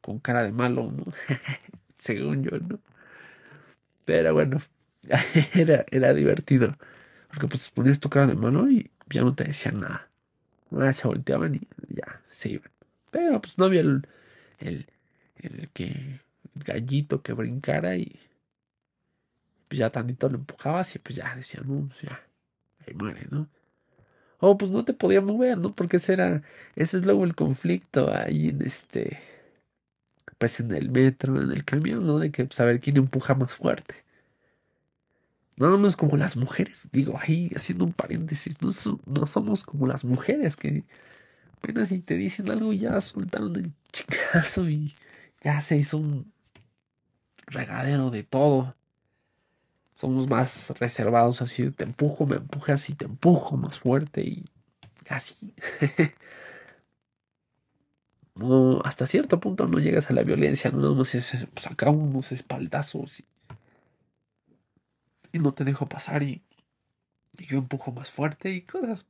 con 0.00 0.18
cara 0.18 0.42
de 0.42 0.52
malo, 0.52 0.90
¿no? 0.90 1.04
Según 1.98 2.42
yo, 2.42 2.58
¿no? 2.58 2.80
Pero 4.04 4.32
bueno, 4.32 4.58
era, 5.54 5.84
era 5.90 6.14
divertido. 6.14 6.76
Porque 7.28 7.46
pues 7.46 7.70
ponías 7.70 8.00
tu 8.00 8.08
cara 8.08 8.26
de 8.26 8.34
malo 8.34 8.70
y 8.70 8.90
ya 9.10 9.22
no 9.22 9.34
te 9.34 9.44
decían 9.44 9.80
nada. 9.80 10.08
Ah, 10.72 10.92
se 10.92 11.06
volteaban 11.06 11.54
y 11.54 11.60
ya 11.88 12.22
se 12.30 12.50
iban. 12.50 12.70
Pero 13.10 13.40
pues 13.40 13.58
no 13.58 13.66
había 13.66 13.80
el, 13.82 14.06
el, 14.60 14.86
el 15.36 15.68
que 15.70 15.84
el 15.84 16.20
gallito 16.64 17.22
que 17.22 17.32
brincara 17.34 17.96
y 17.96 18.18
pues 19.68 19.78
ya 19.78 19.90
tantito 19.90 20.28
lo 20.28 20.36
empujabas 20.36 20.94
y 20.96 20.98
pues 20.98 21.16
ya 21.16 21.34
decían, 21.36 21.64
no, 21.68 21.88
pues 21.88 22.00
ya, 22.02 22.22
ahí 22.86 22.94
muere, 22.94 23.26
¿no? 23.30 23.48
Oh, 24.40 24.58
pues 24.58 24.70
no 24.70 24.84
te 24.84 24.94
podía 24.94 25.20
mover, 25.20 25.58
¿no? 25.58 25.74
Porque 25.74 25.98
ese 25.98 26.14
era, 26.14 26.42
ese 26.76 26.98
es 26.98 27.06
luego 27.06 27.24
el 27.24 27.34
conflicto 27.34 28.12
ahí 28.14 28.48
en 28.50 28.62
este, 28.62 29.18
pues 30.38 30.60
en 30.60 30.72
el 30.72 30.90
metro, 30.90 31.40
en 31.40 31.50
el 31.52 31.64
camión, 31.64 32.06
¿no? 32.06 32.18
De 32.18 32.30
que 32.30 32.48
saber 32.50 32.80
quién 32.80 32.96
empuja 32.96 33.34
más 33.34 33.52
fuerte. 33.54 33.96
No, 35.56 35.76
no 35.76 35.88
es 35.88 35.96
como 35.96 36.16
las 36.16 36.36
mujeres, 36.36 36.88
digo, 36.92 37.18
ahí 37.20 37.50
haciendo 37.56 37.84
un 37.84 37.92
paréntesis, 37.92 38.62
no, 38.62 38.70
no 39.06 39.26
somos 39.26 39.64
como 39.64 39.88
las 39.88 40.04
mujeres 40.04 40.54
que 40.54 40.84
apenas 41.56 41.88
si 41.90 42.00
te 42.02 42.14
dicen 42.16 42.50
algo 42.50 42.72
ya 42.72 43.00
soltaron 43.00 43.56
el 43.56 43.72
chicazo 43.92 44.68
y 44.70 44.94
ya 45.40 45.60
se 45.60 45.76
hizo 45.78 45.98
un 45.98 46.32
regadero 47.46 48.10
de 48.10 48.22
todo 48.24 48.76
somos 49.98 50.28
más 50.28 50.78
reservados 50.78 51.42
así, 51.42 51.72
te 51.72 51.82
empujo, 51.82 52.24
me 52.24 52.36
empujas 52.36 52.88
y 52.88 52.94
te 52.94 53.06
empujo 53.06 53.56
más 53.56 53.80
fuerte 53.80 54.20
y 54.22 54.44
así. 55.08 55.52
no, 58.36 58.80
hasta 58.84 59.08
cierto 59.08 59.40
punto 59.40 59.66
no 59.66 59.80
llegas 59.80 60.08
a 60.08 60.12
la 60.12 60.22
violencia, 60.22 60.70
no 60.70 60.94
más 60.94 61.16
es 61.16 61.48
pues 61.52 61.68
unos 61.88 62.30
espaldazos 62.30 63.24
y, 65.32 65.38
no 65.40 65.52
te 65.52 65.64
dejo 65.64 65.88
pasar 65.88 66.22
y, 66.22 66.42
y, 67.36 67.46
yo 67.46 67.58
empujo 67.58 67.90
más 67.90 68.12
fuerte 68.12 68.52
y 68.52 68.60
cosas, 68.60 69.08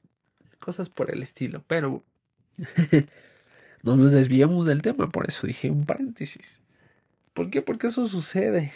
cosas 0.58 0.88
por 0.88 1.10
el 1.10 1.22
estilo, 1.22 1.62
pero 1.66 2.02
no 3.82 3.96
nos 3.96 4.12
desviamos 4.12 4.66
del 4.66 4.80
tema, 4.80 5.10
por 5.10 5.28
eso 5.28 5.46
dije 5.46 5.70
un 5.70 5.84
paréntesis. 5.84 6.62
¿Por 7.34 7.50
qué? 7.50 7.60
Porque 7.60 7.88
eso 7.88 8.06
sucede 8.06 8.72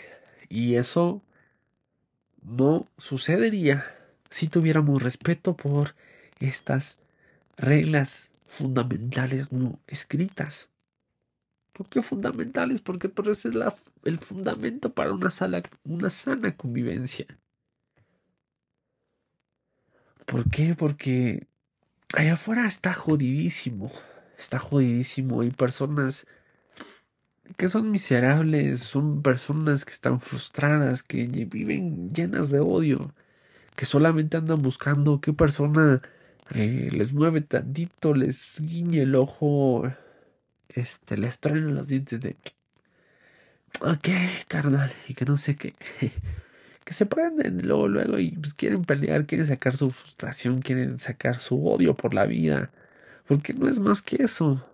y 0.51 0.75
eso 0.75 1.23
no 2.43 2.87
sucedería 2.99 3.87
si 4.31 4.49
tuviéramos 4.49 5.03
respeto 5.03 5.57
por 5.57 5.95
estas 6.41 7.01
reglas 7.57 8.31
fundamentales 8.47 9.53
no 9.53 9.79
escritas. 9.87 10.71
¿Por 11.73 11.89
qué 11.89 12.03
fundamentales? 12.03 12.81
Porque 12.81 13.09
por 13.09 13.29
eso 13.29 13.49
es 13.49 13.57
el 14.05 14.19
fundamento 14.19 14.93
para 14.93 15.13
una, 15.13 15.31
sala, 15.31 15.63
una 15.85 16.11
sana 16.11 16.55
convivencia. 16.57 17.27
¿Por 20.27 20.51
qué? 20.51 20.75
Porque 20.75 21.47
allá 22.15 22.35
afuera 22.35 22.67
está 22.67 22.93
jodidísimo. 22.93 23.91
Está 24.39 24.59
jodidísimo. 24.59 25.41
Hay 25.41 25.51
personas 25.51 26.27
que 27.57 27.69
son 27.69 27.91
miserables, 27.91 28.81
son 28.81 29.23
personas 29.23 29.85
que 29.85 29.93
están 29.93 30.21
frustradas, 30.21 31.03
que 31.03 31.27
viven 31.27 32.11
llenas 32.11 32.51
de 32.51 32.61
odio, 32.61 33.13
que 33.77 33.85
solamente 33.87 34.37
andan 34.37 34.63
buscando 34.63 35.21
qué 35.21 35.33
persona 35.33 36.03
eh, 36.55 36.91
les 36.93 37.13
mueve 37.13 37.41
tantito, 37.43 38.15
les 38.15 38.61
guiñe 38.61 39.03
el 39.03 39.15
ojo, 39.15 39.91
este, 40.69 41.17
les 41.17 41.39
traen 41.39 41.75
los 41.75 41.87
dientes 41.87 42.21
de, 42.21 42.37
ok, 43.81 44.09
carnal, 44.49 44.93
y 45.09 45.15
que 45.15 45.25
no 45.25 45.37
sé 45.37 45.57
qué, 45.57 45.75
que 46.85 46.95
se 46.95 47.07
prenden 47.07 47.67
luego, 47.67 47.89
luego 47.89 48.19
y 48.19 48.33
pues 48.33 48.55
quieren 48.55 48.85
pelear, 48.85 49.27
quieren 49.27 49.47
sacar 49.47 49.77
su 49.77 49.91
frustración, 49.91 50.63
quieren 50.63 50.99
sacar 50.99 51.39
su 51.41 51.67
odio 51.67 51.95
por 51.95 52.15
la 52.15 52.27
vida, 52.27 52.71
porque 53.27 53.55
no 53.55 53.69
es 53.69 53.79
más 53.81 54.03
que 54.03 54.23
eso 54.23 54.67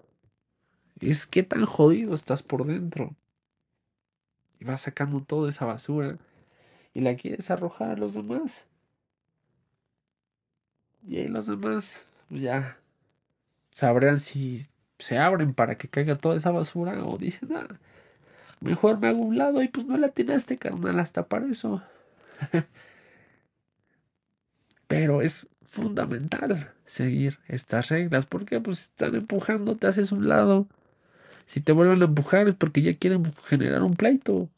es 1.01 1.27
que 1.27 1.43
tan 1.43 1.65
jodido 1.65 2.15
estás 2.15 2.43
por 2.43 2.65
dentro. 2.67 3.15
Y 4.61 4.65
vas 4.65 4.83
sacando 4.83 5.23
toda 5.23 5.51
esa 5.51 5.67
basura 5.67 6.19
y 6.95 7.01
la 7.01 7.17
quieres 7.17 7.51
arrojar 7.51 7.91
a 7.91 7.97
los 7.97 8.15
demás. 8.15 8.67
Y 11.07 11.19
ahí 11.19 11.29
los 11.29 11.47
demás 11.47 12.07
pues 12.29 12.43
ya 12.43 12.79
sabrán 13.73 14.21
si 14.21 14.67
se 14.99 15.19
abren 15.19 15.55
para 15.55 15.79
que 15.79 15.89
caiga 15.89 16.17
toda 16.17 16.37
esa 16.37 16.51
basura 16.51 17.05
o 17.05 17.17
dicen, 17.19 17.51
ah, 17.55 17.69
mejor 18.61 18.99
me 18.99 19.09
hago 19.09 19.21
un 19.21 19.39
lado 19.39 19.63
y 19.63 19.69
pues 19.69 19.87
no 19.87 19.97
la 19.97 20.13
este 20.17 20.59
carnal, 20.59 20.99
hasta 20.99 21.27
para 21.29 21.47
eso. 21.47 21.83
Pero 24.89 25.21
es 25.23 25.51
fundamental 25.63 26.73
seguir 26.85 27.39
estas 27.47 27.89
reglas. 27.91 28.27
porque 28.27 28.61
Pues 28.61 28.85
están 28.85 29.15
empujando, 29.15 29.77
te 29.77 29.87
haces 29.87 30.13
un 30.13 30.29
lado. 30.29 30.67
Si 31.49 31.61
te 31.61 31.73
vuelven 31.73 32.01
a 32.01 32.05
empujar 32.05 32.47
es 32.47 32.55
porque 32.55 32.83
ya 32.83 32.97
quieren 32.97 33.35
generar 33.45 33.83
un 33.83 33.97
pleito. 33.97 34.49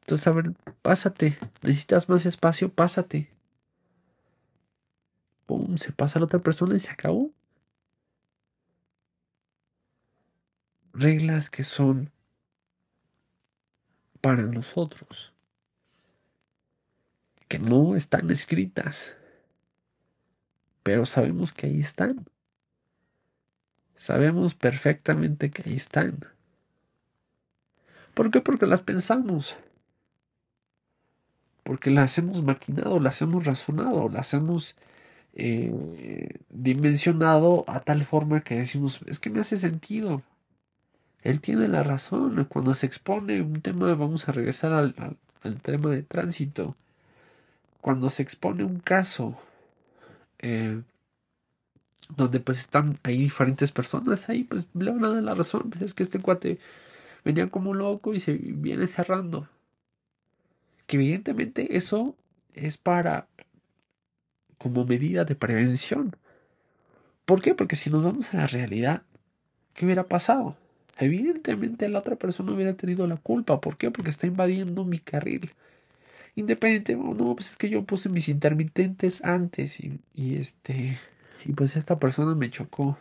Entonces, 0.00 0.26
a 0.26 0.32
ver, 0.32 0.52
pásate. 0.82 1.38
Necesitas 1.62 2.10
más 2.10 2.26
espacio, 2.26 2.68
pásate. 2.68 3.30
Pum, 5.46 5.78
se 5.78 5.92
pasa 5.92 6.18
a 6.18 6.20
la 6.20 6.26
otra 6.26 6.40
persona 6.40 6.76
y 6.76 6.80
se 6.80 6.90
acabó. 6.90 7.30
Reglas 10.92 11.48
que 11.48 11.64
son 11.64 12.10
para 14.20 14.42
nosotros. 14.42 15.32
Que 17.48 17.58
no 17.58 17.96
están 17.96 18.30
escritas 18.30 19.16
pero 20.82 21.06
sabemos 21.06 21.52
que 21.52 21.66
ahí 21.66 21.80
están. 21.80 22.26
Sabemos 23.94 24.54
perfectamente 24.54 25.50
que 25.50 25.62
ahí 25.68 25.76
están. 25.76 26.26
¿Por 28.14 28.30
qué? 28.30 28.40
Porque 28.40 28.66
las 28.66 28.82
pensamos. 28.82 29.56
Porque 31.62 31.90
las 31.90 32.18
hemos 32.18 32.42
maquinado, 32.42 33.00
las 33.00 33.22
hemos 33.22 33.44
razonado, 33.44 34.08
las 34.08 34.34
hemos 34.34 34.76
eh, 35.34 36.38
dimensionado 36.48 37.64
a 37.68 37.80
tal 37.80 38.02
forma 38.04 38.40
que 38.40 38.56
decimos, 38.56 39.00
es 39.06 39.18
que 39.18 39.30
me 39.30 39.40
hace 39.40 39.58
sentido. 39.58 40.22
Él 41.22 41.40
tiene 41.40 41.68
la 41.68 41.82
razón. 41.82 42.44
Cuando 42.48 42.74
se 42.74 42.86
expone 42.86 43.42
un 43.42 43.60
tema, 43.60 43.94
vamos 43.94 44.28
a 44.28 44.32
regresar 44.32 44.72
al, 44.72 44.94
al 45.42 45.60
tema 45.60 45.90
de 45.90 46.02
tránsito. 46.02 46.76
Cuando 47.80 48.10
se 48.10 48.22
expone 48.22 48.64
un 48.64 48.80
caso 48.80 49.38
eh, 50.40 50.80
donde 52.16 52.40
pues 52.40 52.58
están 52.58 52.98
ahí 53.02 53.18
diferentes 53.18 53.72
personas, 53.72 54.28
ahí 54.28 54.44
pues 54.44 54.66
le 54.74 54.90
van 54.90 55.04
a 55.04 55.10
dar 55.10 55.22
la 55.22 55.34
razón, 55.34 55.70
pues, 55.70 55.82
es 55.82 55.94
que 55.94 56.02
este 56.02 56.18
cuate 56.20 56.58
venía 57.24 57.48
como 57.48 57.74
loco 57.74 58.14
y 58.14 58.20
se 58.20 58.32
viene 58.32 58.86
cerrando. 58.86 59.48
Que 60.86 60.96
evidentemente 60.96 61.76
eso 61.76 62.16
es 62.54 62.78
para 62.78 63.28
como 64.58 64.84
medida 64.84 65.24
de 65.24 65.34
prevención. 65.34 66.16
¿Por 67.24 67.42
qué? 67.42 67.54
Porque 67.54 67.76
si 67.76 67.90
nos 67.90 68.02
vamos 68.02 68.34
a 68.34 68.38
la 68.38 68.46
realidad, 68.46 69.02
¿qué 69.74 69.84
hubiera 69.84 70.04
pasado? 70.04 70.56
Evidentemente 70.98 71.88
la 71.88 72.00
otra 72.00 72.16
persona 72.16 72.52
hubiera 72.52 72.74
tenido 72.74 73.06
la 73.06 73.16
culpa. 73.16 73.60
¿Por 73.60 73.76
qué? 73.76 73.90
Porque 73.90 74.10
está 74.10 74.26
invadiendo 74.26 74.84
mi 74.84 74.98
carril 74.98 75.52
independiente, 76.34 76.96
no, 76.96 77.34
pues 77.34 77.50
es 77.50 77.56
que 77.56 77.68
yo 77.68 77.84
puse 77.84 78.08
mis 78.08 78.28
intermitentes 78.28 79.24
antes 79.24 79.80
y, 79.80 80.00
y 80.14 80.36
este, 80.36 80.98
y 81.44 81.52
pues 81.52 81.76
esta 81.76 81.98
persona 81.98 82.34
me 82.34 82.50
chocó. 82.50 82.98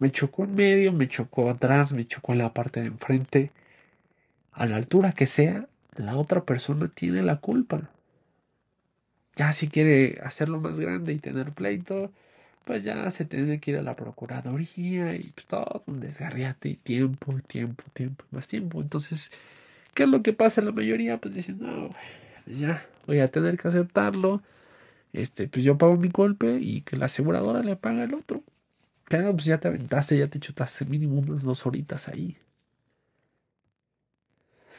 Me 0.00 0.10
chocó 0.10 0.44
en 0.44 0.54
medio, 0.56 0.92
me 0.92 1.08
chocó 1.08 1.48
atrás, 1.48 1.92
me 1.92 2.06
chocó 2.06 2.32
en 2.32 2.38
la 2.38 2.52
parte 2.52 2.80
de 2.80 2.86
enfrente. 2.88 3.52
A 4.52 4.66
la 4.66 4.76
altura 4.76 5.12
que 5.12 5.26
sea, 5.26 5.68
la 5.96 6.16
otra 6.16 6.44
persona 6.44 6.88
tiene 6.88 7.22
la 7.22 7.36
culpa. 7.36 7.90
Ya 9.36 9.52
si 9.52 9.68
quiere 9.68 10.18
hacerlo 10.24 10.60
más 10.60 10.80
grande 10.80 11.12
y 11.12 11.18
tener 11.18 11.52
pleito, 11.52 12.10
pues 12.64 12.82
ya 12.82 13.08
se 13.12 13.24
tiene 13.24 13.60
que 13.60 13.72
ir 13.72 13.76
a 13.78 13.82
la 13.82 13.94
procuraduría 13.94 15.14
y 15.14 15.22
pues 15.22 15.46
todo 15.46 15.84
un 15.86 16.00
desgarriate 16.00 16.68
y 16.70 16.76
tiempo, 16.76 17.34
tiempo, 17.46 17.84
tiempo, 17.94 18.24
más 18.32 18.48
tiempo. 18.48 18.80
Entonces, 18.80 19.30
¿Qué 19.94 20.04
es 20.04 20.08
lo 20.08 20.22
que 20.22 20.32
pasa? 20.32 20.62
La 20.62 20.72
mayoría 20.72 21.18
pues 21.18 21.34
dicen, 21.34 21.58
no, 21.60 21.90
pues 22.44 22.58
ya 22.58 22.86
voy 23.06 23.20
a 23.20 23.30
tener 23.30 23.58
que 23.58 23.68
aceptarlo. 23.68 24.42
Este, 25.12 25.48
pues 25.48 25.64
yo 25.64 25.78
pago 25.78 25.96
mi 25.96 26.08
golpe 26.08 26.58
y 26.60 26.82
que 26.82 26.96
la 26.96 27.06
aseguradora 27.06 27.62
le 27.62 27.76
paga 27.76 28.04
el 28.04 28.14
otro. 28.14 28.42
Pero 29.10 29.32
pues 29.32 29.46
ya 29.46 29.58
te 29.58 29.66
aventaste, 29.66 30.16
ya 30.16 30.28
te 30.28 30.38
chutaste 30.38 30.84
mínimo 30.84 31.18
unas 31.18 31.42
dos 31.42 31.66
horitas 31.66 32.06
ahí. 32.06 32.38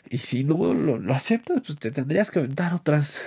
Y 0.09 0.19
si 0.19 0.45
no 0.45 0.73
lo, 0.73 1.13
aceptas, 1.13 1.61
pues 1.65 1.77
te 1.77 1.91
tendrías 1.91 2.31
que 2.31 2.39
aventar 2.39 2.73
otras 2.73 3.19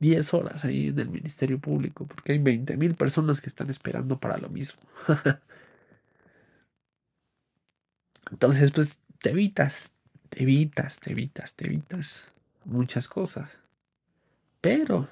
10 0.00 0.34
horas 0.34 0.66
ahí 0.66 0.88
en 0.88 0.98
el 0.98 1.08
Ministerio 1.08 1.58
Público, 1.58 2.06
porque 2.06 2.32
hay 2.32 2.38
20 2.40 2.76
mil 2.76 2.94
personas 2.94 3.40
que 3.40 3.48
están 3.48 3.70
esperando 3.70 4.20
para 4.20 4.36
lo 4.36 4.50
mismo. 4.50 4.82
Entonces, 8.30 8.70
pues 8.70 8.98
te 9.22 9.30
evitas, 9.30 9.94
te 10.28 10.42
evitas, 10.42 11.00
te 11.00 11.12
evitas, 11.12 11.54
te 11.54 11.68
evitas 11.68 12.34
muchas 12.66 13.08
cosas. 13.08 13.60
Pero, 14.60 15.08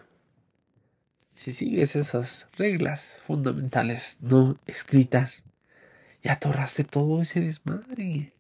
si 1.39 1.53
sigues 1.53 1.95
esas 1.95 2.49
reglas 2.57 3.21
fundamentales 3.25 4.19
no 4.21 4.59
escritas, 4.67 5.45
ya 6.21 6.41
torraste 6.41 6.83
todo 6.83 7.23
ese 7.23 7.41
desmadre. 7.41 8.33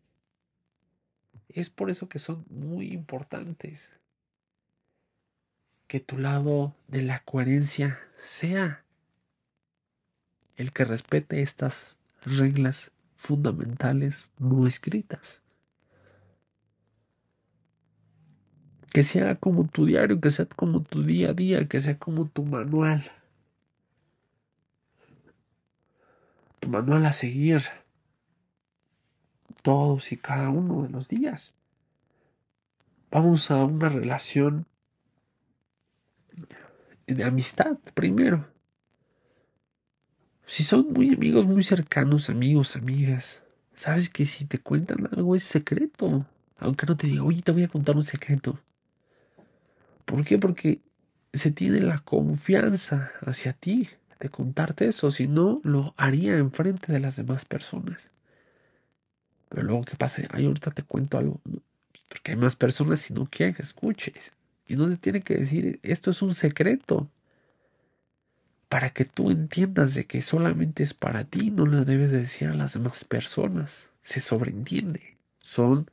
Es 1.48 1.70
por 1.70 1.90
eso 1.90 2.08
que 2.08 2.18
son 2.18 2.44
muy 2.50 2.90
importantes. 2.90 3.94
Que 5.86 6.00
tu 6.00 6.18
lado 6.18 6.74
de 6.88 7.02
la 7.02 7.20
coherencia 7.20 8.00
sea 8.20 8.82
el 10.56 10.72
que 10.72 10.84
respete 10.84 11.40
estas 11.40 11.98
reglas 12.24 12.90
fundamentales 13.14 14.32
no 14.40 14.66
escritas. 14.66 15.44
Que 18.92 19.02
sea 19.02 19.36
como 19.36 19.66
tu 19.66 19.86
diario, 19.86 20.20
que 20.20 20.30
sea 20.30 20.46
como 20.46 20.82
tu 20.82 21.02
día 21.02 21.30
a 21.30 21.34
día, 21.34 21.68
que 21.68 21.80
sea 21.80 21.98
como 21.98 22.26
tu 22.26 22.44
manual. 22.44 23.02
Tu 26.60 26.68
manual 26.68 27.06
a 27.06 27.12
seguir 27.12 27.62
todos 29.62 30.12
y 30.12 30.16
cada 30.16 30.50
uno 30.50 30.82
de 30.82 30.90
los 30.90 31.08
días. 31.08 31.54
Vamos 33.10 33.50
a 33.50 33.64
una 33.64 33.88
relación 33.88 34.66
de 37.06 37.24
amistad 37.24 37.78
primero. 37.94 38.46
Si 40.46 40.62
son 40.64 40.92
muy 40.92 41.12
amigos, 41.14 41.46
muy 41.46 41.62
cercanos, 41.62 42.30
amigos, 42.30 42.76
amigas, 42.76 43.42
sabes 43.74 44.08
que 44.08 44.24
si 44.24 44.46
te 44.46 44.58
cuentan 44.58 45.08
algo 45.12 45.36
es 45.36 45.44
secreto. 45.44 46.26
Aunque 46.58 46.86
no 46.86 46.96
te 46.96 47.06
diga, 47.06 47.22
oye, 47.22 47.42
te 47.42 47.52
voy 47.52 47.64
a 47.64 47.68
contar 47.68 47.96
un 47.96 48.04
secreto. 48.04 48.58
¿Por 50.08 50.24
qué? 50.24 50.38
Porque 50.38 50.80
se 51.34 51.50
tiene 51.50 51.80
la 51.80 51.98
confianza 51.98 53.12
hacia 53.20 53.52
ti 53.52 53.90
de 54.18 54.30
contarte 54.30 54.88
eso, 54.88 55.10
si 55.10 55.28
no 55.28 55.60
lo 55.64 55.92
haría 55.98 56.38
enfrente 56.38 56.90
de 56.90 56.98
las 56.98 57.16
demás 57.16 57.44
personas. 57.44 58.10
Pero 59.50 59.64
luego, 59.64 59.84
¿qué 59.84 59.96
pasa? 59.96 60.22
Ay, 60.30 60.46
ahorita 60.46 60.70
te 60.70 60.82
cuento 60.82 61.18
algo. 61.18 61.42
Porque 62.08 62.30
hay 62.30 62.38
más 62.38 62.56
personas 62.56 63.10
y 63.10 63.12
no 63.12 63.26
quieren 63.26 63.54
que 63.54 63.60
escuches. 63.60 64.32
Y 64.66 64.76
no 64.76 64.88
te 64.88 64.96
tiene 64.96 65.20
que 65.20 65.34
decir, 65.36 65.78
esto 65.82 66.10
es 66.10 66.22
un 66.22 66.34
secreto. 66.34 67.10
Para 68.70 68.88
que 68.88 69.04
tú 69.04 69.30
entiendas 69.30 69.92
de 69.92 70.06
que 70.06 70.22
solamente 70.22 70.82
es 70.82 70.94
para 70.94 71.24
ti, 71.24 71.50
no 71.50 71.66
lo 71.66 71.84
debes 71.84 72.12
decir 72.12 72.48
a 72.48 72.54
las 72.54 72.72
demás 72.72 73.04
personas. 73.04 73.90
Se 74.02 74.20
sobreentiende. 74.20 75.18
Son 75.40 75.90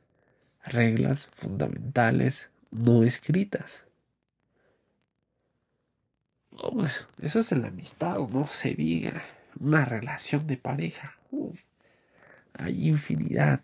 reglas 0.64 1.28
fundamentales 1.34 2.48
no 2.70 3.02
escritas. 3.02 3.85
Pues, 6.60 7.06
eso 7.20 7.40
es 7.40 7.52
en 7.52 7.62
la 7.62 7.68
amistad, 7.68 8.18
no 8.18 8.46
se 8.46 8.74
diga. 8.74 9.22
Una 9.60 9.84
relación 9.84 10.46
de 10.46 10.56
pareja. 10.56 11.16
hay 12.54 12.88
infinidad 12.88 13.60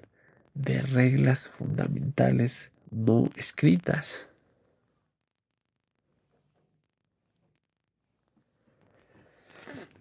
de 0.54 0.82
reglas 0.82 1.48
fundamentales 1.48 2.70
no 2.90 3.30
escritas. 3.36 4.26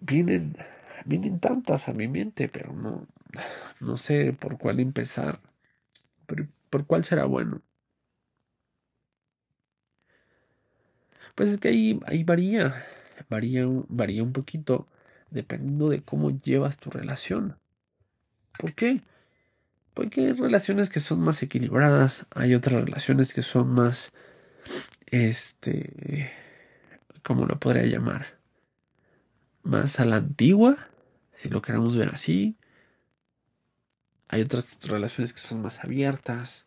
Vienen, 0.00 0.56
vienen 1.04 1.38
tantas 1.40 1.88
a 1.88 1.92
mi 1.94 2.08
mente, 2.08 2.48
pero 2.48 2.72
no, 2.72 3.06
no 3.80 3.96
sé 3.96 4.32
por 4.32 4.58
cuál 4.58 4.80
empezar. 4.80 5.40
por 6.70 6.86
cuál 6.86 7.04
será 7.04 7.24
bueno. 7.26 7.62
Pues 11.34 11.50
es 11.50 11.58
que 11.58 11.68
ahí, 11.68 12.24
varía, 12.24 12.84
varía, 13.28 13.66
varía 13.88 14.22
un 14.22 14.32
poquito 14.32 14.86
dependiendo 15.30 15.88
de 15.88 16.02
cómo 16.02 16.30
llevas 16.30 16.78
tu 16.78 16.90
relación. 16.90 17.58
¿Por 18.58 18.74
qué? 18.74 19.02
Porque 19.94 20.20
hay 20.26 20.32
relaciones 20.32 20.90
que 20.90 21.00
son 21.00 21.20
más 21.20 21.42
equilibradas, 21.42 22.26
hay 22.34 22.54
otras 22.54 22.84
relaciones 22.84 23.32
que 23.32 23.42
son 23.42 23.72
más, 23.74 24.12
este, 25.06 26.30
¿cómo 27.22 27.46
lo 27.46 27.58
podría 27.58 27.86
llamar? 27.86 28.38
Más 29.62 30.00
a 30.00 30.04
la 30.04 30.16
antigua, 30.16 30.88
si 31.34 31.48
lo 31.48 31.62
queremos 31.62 31.96
ver 31.96 32.10
así. 32.10 32.56
Hay 34.28 34.42
otras 34.42 34.78
relaciones 34.88 35.32
que 35.32 35.40
son 35.40 35.62
más 35.62 35.84
abiertas, 35.84 36.66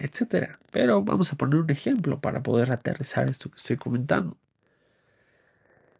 etcétera. 0.00 0.58
Pero 0.70 1.02
vamos 1.02 1.32
a 1.32 1.36
poner 1.36 1.60
un 1.60 1.70
ejemplo 1.70 2.20
para 2.20 2.42
poder 2.42 2.70
aterrizar 2.72 3.28
esto 3.28 3.50
que 3.50 3.56
estoy 3.56 3.76
comentando. 3.76 4.36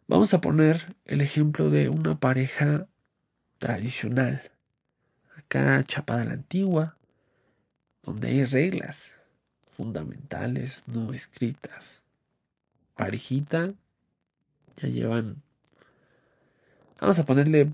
Vamos 0.07 0.33
a 0.33 0.41
poner 0.41 0.95
el 1.05 1.21
ejemplo 1.21 1.69
de 1.69 1.89
una 1.89 2.19
pareja 2.19 2.87
tradicional, 3.59 4.41
acá 5.35 5.83
chapada 5.83 6.23
la 6.23 6.33
antigua, 6.33 6.95
donde 8.03 8.29
hay 8.29 8.45
reglas 8.45 9.11
fundamentales 9.65 10.85
no 10.87 11.11
escritas. 11.13 12.01
Parejita, 12.95 13.73
ya 14.77 14.87
llevan, 14.87 15.41
vamos 17.01 17.19
a 17.19 17.25
ponerle 17.25 17.73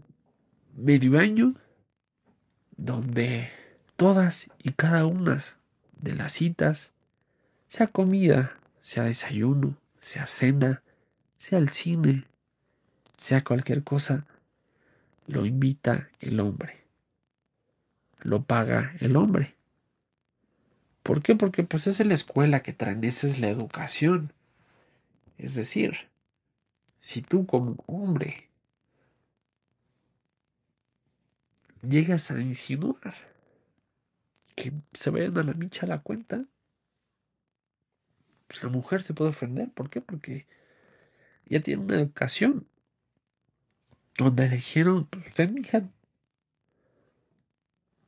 medio 0.76 1.20
año, 1.20 1.54
donde 2.76 3.50
todas 3.96 4.48
y 4.58 4.72
cada 4.72 5.06
una 5.06 5.38
de 6.04 6.14
las 6.14 6.34
citas, 6.34 6.92
sea 7.70 7.88
comida, 7.88 8.58
sea 8.82 9.04
desayuno, 9.04 9.78
sea 10.02 10.26
cena, 10.26 10.84
sea 11.38 11.60
el 11.60 11.70
cine, 11.70 12.26
sea 13.18 13.42
cualquier 13.42 13.84
cosa, 13.84 14.26
lo 15.28 15.46
invita 15.46 16.10
el 16.20 16.42
hombre. 16.42 16.84
Lo 18.20 18.44
paga 18.44 18.96
el 19.00 19.16
hombre. 19.16 19.56
¿Por 21.04 21.22
qué? 21.22 21.36
Porque 21.36 21.64
pues 21.64 21.88
es 21.88 22.06
la 22.06 22.14
escuela 22.14 22.62
que 22.62 22.74
traen, 22.74 23.04
esa 23.06 23.28
es 23.28 23.40
la 23.40 23.50
educación. 23.50 24.34
Es 25.38 25.56
decir, 25.56 26.10
si 27.00 27.22
tú 27.22 27.46
como 27.46 27.82
hombre 27.88 28.50
llegas 31.82 32.30
a 32.30 32.40
insinuar 32.42 33.33
que 34.56 34.74
se 34.94 35.10
vayan 35.10 35.38
a 35.38 35.44
la 35.44 35.54
micha 35.54 35.88
la 35.88 36.02
cuenta, 36.02 36.46
pues 38.48 38.64
la 38.64 38.70
mujer 38.70 39.02
se 39.02 39.14
puede 39.14 39.32
ofender. 39.32 39.72
¿Por 39.72 39.90
qué? 39.90 40.02
Porque 40.02 40.48
ya 41.46 41.62
tiene 41.62 41.84
una 41.84 41.96
educación 41.96 42.68
donde 44.18 44.48
le 44.50 44.56
dijeron, 44.56 45.06
pues, 45.06 45.28
usted, 45.28 45.50
mija, 45.50 45.90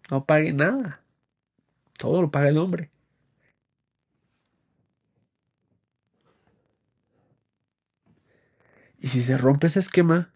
no 0.09 0.25
pague 0.25 0.53
nada. 0.53 1.01
Todo 1.97 2.21
lo 2.21 2.31
paga 2.31 2.49
el 2.49 2.57
hombre. 2.57 2.91
Y 8.99 9.07
si 9.07 9.21
se 9.21 9.37
rompe 9.37 9.67
ese 9.67 9.79
esquema, 9.79 10.31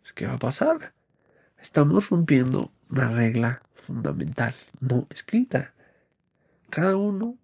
pues, 0.00 0.12
¿qué 0.12 0.26
va 0.26 0.34
a 0.34 0.38
pasar? 0.38 0.92
Estamos 1.58 2.10
rompiendo 2.10 2.72
una 2.90 3.08
regla 3.08 3.62
fundamental, 3.74 4.54
no 4.80 5.06
escrita. 5.10 5.72
Cada 6.70 6.96
uno 6.96 7.36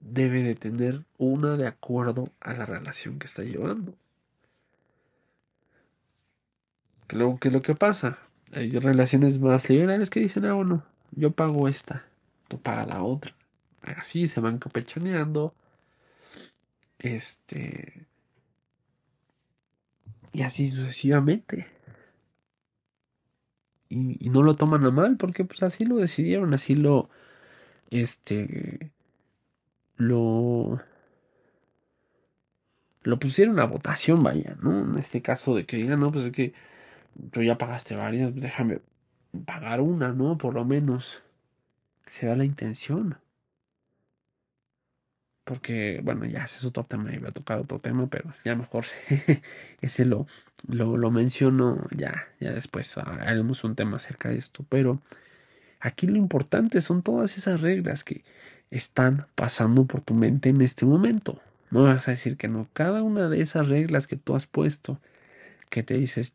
debe 0.00 0.42
de 0.42 0.54
tener 0.54 1.04
una 1.18 1.56
de 1.56 1.66
acuerdo 1.66 2.32
a 2.40 2.54
la 2.54 2.66
relación 2.66 3.18
que 3.18 3.26
está 3.26 3.42
llevando. 3.42 3.94
Luego, 7.10 7.38
¿qué 7.38 7.48
es 7.48 7.54
lo 7.54 7.62
que 7.62 7.74
pasa? 7.74 8.18
Hay 8.52 8.70
relaciones 8.78 9.38
más 9.40 9.68
liberales 9.68 10.10
que 10.10 10.20
dicen, 10.20 10.44
ah, 10.44 10.54
bueno, 10.54 10.84
yo 11.12 11.32
pago 11.32 11.68
esta, 11.68 12.04
tú 12.48 12.60
pagas 12.60 12.86
la 12.86 13.02
otra. 13.02 13.34
Así 13.82 14.28
se 14.28 14.40
van 14.40 14.58
capechaneando. 14.58 15.54
Este. 16.98 18.06
Y 20.32 20.42
así 20.42 20.68
sucesivamente. 20.68 21.66
Y, 23.90 24.30
no 24.30 24.42
lo 24.42 24.56
toman 24.56 24.84
a 24.86 24.90
mal, 24.90 25.16
porque 25.16 25.44
pues 25.44 25.62
así 25.62 25.84
lo 25.84 25.96
decidieron, 25.96 26.54
así 26.54 26.74
lo. 26.74 27.10
Este 27.90 28.92
lo 29.96 30.80
lo 33.02 33.18
pusieron 33.18 33.58
a 33.60 33.64
votación, 33.64 34.22
vaya, 34.22 34.56
¿no? 34.62 34.82
En 34.82 34.98
este 34.98 35.22
caso 35.22 35.54
de 35.54 35.66
que 35.66 35.76
digan, 35.76 36.00
no, 36.00 36.12
pues 36.12 36.26
es 36.26 36.32
que 36.32 36.54
tú 37.32 37.42
ya 37.42 37.58
pagaste 37.58 37.96
varias, 37.96 38.34
déjame 38.34 38.80
pagar 39.46 39.80
una, 39.80 40.12
¿no? 40.12 40.38
Por 40.38 40.54
lo 40.54 40.64
menos. 40.64 41.22
Se 42.06 42.26
vea 42.26 42.36
la 42.36 42.44
intención. 42.44 43.18
Porque, 45.50 46.00
bueno, 46.04 46.26
ya 46.26 46.44
ese 46.44 46.58
es 46.58 46.64
otro 46.64 46.84
tema, 46.84 47.12
iba 47.12 47.30
a 47.30 47.32
tocar 47.32 47.58
otro 47.58 47.80
tema, 47.80 48.06
pero 48.06 48.32
ya 48.44 48.54
mejor 48.54 48.84
ese 49.80 50.04
lo, 50.04 50.28
lo, 50.68 50.96
lo 50.96 51.10
menciono 51.10 51.88
ya, 51.90 52.28
ya 52.38 52.52
después 52.52 52.96
haremos 52.96 53.64
un 53.64 53.74
tema 53.74 53.96
acerca 53.96 54.28
de 54.28 54.38
esto. 54.38 54.64
Pero 54.68 55.00
aquí 55.80 56.06
lo 56.06 56.18
importante 56.18 56.80
son 56.80 57.02
todas 57.02 57.36
esas 57.36 57.62
reglas 57.62 58.04
que 58.04 58.22
están 58.70 59.26
pasando 59.34 59.86
por 59.86 60.02
tu 60.02 60.14
mente 60.14 60.50
en 60.50 60.60
este 60.60 60.86
momento. 60.86 61.42
No 61.72 61.82
vas 61.82 62.06
a 62.06 62.12
decir 62.12 62.36
que 62.36 62.46
no. 62.46 62.68
Cada 62.72 63.02
una 63.02 63.28
de 63.28 63.40
esas 63.42 63.66
reglas 63.66 64.06
que 64.06 64.14
tú 64.14 64.36
has 64.36 64.46
puesto, 64.46 65.00
que 65.68 65.82
te 65.82 65.94
dices, 65.94 66.34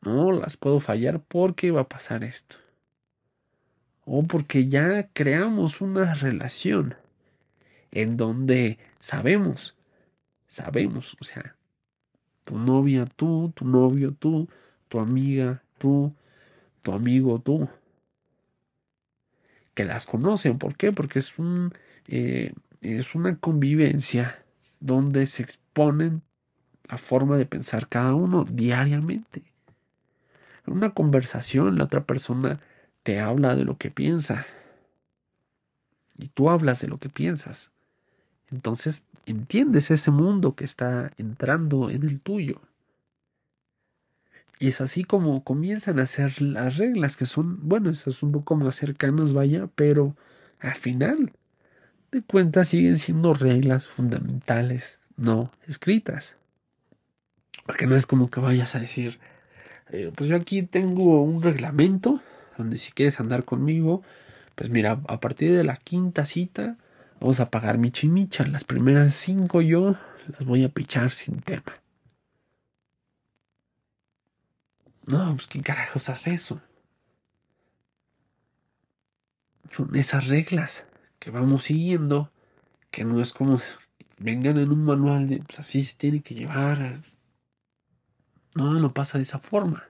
no 0.00 0.32
las 0.32 0.56
puedo 0.56 0.80
fallar 0.80 1.20
porque 1.20 1.70
va 1.70 1.82
a 1.82 1.88
pasar 1.90 2.24
esto. 2.24 2.56
O 4.06 4.22
porque 4.22 4.66
ya 4.66 5.08
creamos 5.12 5.82
una 5.82 6.14
relación 6.14 6.94
en 7.94 8.16
donde 8.16 8.78
sabemos, 8.98 9.76
sabemos, 10.46 11.16
o 11.20 11.24
sea, 11.24 11.56
tu 12.44 12.58
novia 12.58 13.06
tú, 13.06 13.52
tu 13.54 13.64
novio 13.64 14.12
tú, 14.12 14.48
tu 14.88 14.98
amiga 14.98 15.62
tú, 15.78 16.12
tu 16.82 16.92
amigo 16.92 17.40
tú 17.40 17.68
que 19.74 19.84
las 19.84 20.06
conocen. 20.06 20.58
¿Por 20.58 20.76
qué? 20.76 20.92
Porque 20.92 21.20
es, 21.20 21.38
un, 21.38 21.72
eh, 22.06 22.52
es 22.80 23.14
una 23.14 23.36
convivencia 23.36 24.44
donde 24.80 25.26
se 25.26 25.42
exponen 25.42 26.22
la 26.88 26.98
forma 26.98 27.36
de 27.36 27.46
pensar 27.46 27.88
cada 27.88 28.14
uno 28.14 28.44
diariamente. 28.44 29.42
En 30.66 30.74
una 30.74 30.90
conversación 30.90 31.78
la 31.78 31.84
otra 31.84 32.04
persona 32.04 32.60
te 33.02 33.20
habla 33.20 33.54
de 33.54 33.64
lo 33.64 33.78
que 33.78 33.90
piensa 33.90 34.46
y 36.16 36.28
tú 36.28 36.50
hablas 36.50 36.80
de 36.80 36.88
lo 36.88 36.98
que 36.98 37.08
piensas. 37.08 37.73
Entonces 38.54 39.04
entiendes 39.26 39.90
ese 39.90 40.10
mundo 40.10 40.54
que 40.54 40.64
está 40.64 41.10
entrando 41.18 41.90
en 41.90 42.04
el 42.04 42.20
tuyo. 42.20 42.60
Y 44.60 44.68
es 44.68 44.80
así 44.80 45.02
como 45.02 45.42
comienzan 45.42 45.98
a 45.98 46.04
hacer 46.04 46.40
las 46.40 46.76
reglas, 46.78 47.16
que 47.16 47.26
son, 47.26 47.58
bueno, 47.68 47.90
esas 47.90 48.22
un 48.22 48.30
poco 48.30 48.54
más 48.54 48.76
cercanas, 48.76 49.32
vaya, 49.32 49.68
pero 49.74 50.16
al 50.60 50.76
final 50.76 51.32
de 52.12 52.22
cuentas 52.22 52.68
siguen 52.68 52.96
siendo 52.96 53.34
reglas 53.34 53.88
fundamentales, 53.88 55.00
no 55.16 55.50
escritas. 55.66 56.36
Porque 57.66 57.86
no 57.86 57.96
es 57.96 58.06
como 58.06 58.30
que 58.30 58.38
vayas 58.38 58.76
a 58.76 58.80
decir, 58.80 59.18
eh, 59.90 60.12
pues 60.14 60.30
yo 60.30 60.36
aquí 60.36 60.62
tengo 60.62 61.22
un 61.22 61.42
reglamento 61.42 62.20
donde 62.56 62.78
si 62.78 62.92
quieres 62.92 63.18
andar 63.18 63.44
conmigo, 63.44 64.02
pues 64.54 64.70
mira, 64.70 65.00
a 65.08 65.18
partir 65.18 65.56
de 65.56 65.64
la 65.64 65.76
quinta 65.76 66.24
cita 66.24 66.76
vamos 67.24 67.40
a 67.40 67.50
pagar 67.50 67.78
mi 67.78 67.90
chimicha. 67.90 68.46
Las 68.46 68.64
primeras 68.64 69.14
cinco 69.14 69.62
yo 69.62 69.96
las 70.28 70.44
voy 70.44 70.62
a 70.62 70.68
pichar 70.68 71.10
sin 71.10 71.40
tema. 71.40 71.72
No, 75.06 75.34
pues 75.34 75.46
¿quién 75.46 75.64
carajos 75.64 76.10
hace 76.10 76.34
eso? 76.34 76.60
Son 79.70 79.96
esas 79.96 80.28
reglas 80.28 80.86
que 81.18 81.30
vamos 81.30 81.62
siguiendo, 81.62 82.30
que 82.90 83.04
no 83.04 83.18
es 83.22 83.32
como 83.32 83.58
vengan 84.18 84.58
en 84.58 84.70
un 84.70 84.84
manual 84.84 85.26
de 85.26 85.38
pues 85.38 85.58
así 85.60 85.82
se 85.82 85.96
tiene 85.96 86.20
que 86.20 86.34
llevar. 86.34 87.00
No, 88.54 88.74
no 88.74 88.92
pasa 88.92 89.16
de 89.16 89.22
esa 89.22 89.38
forma. 89.38 89.84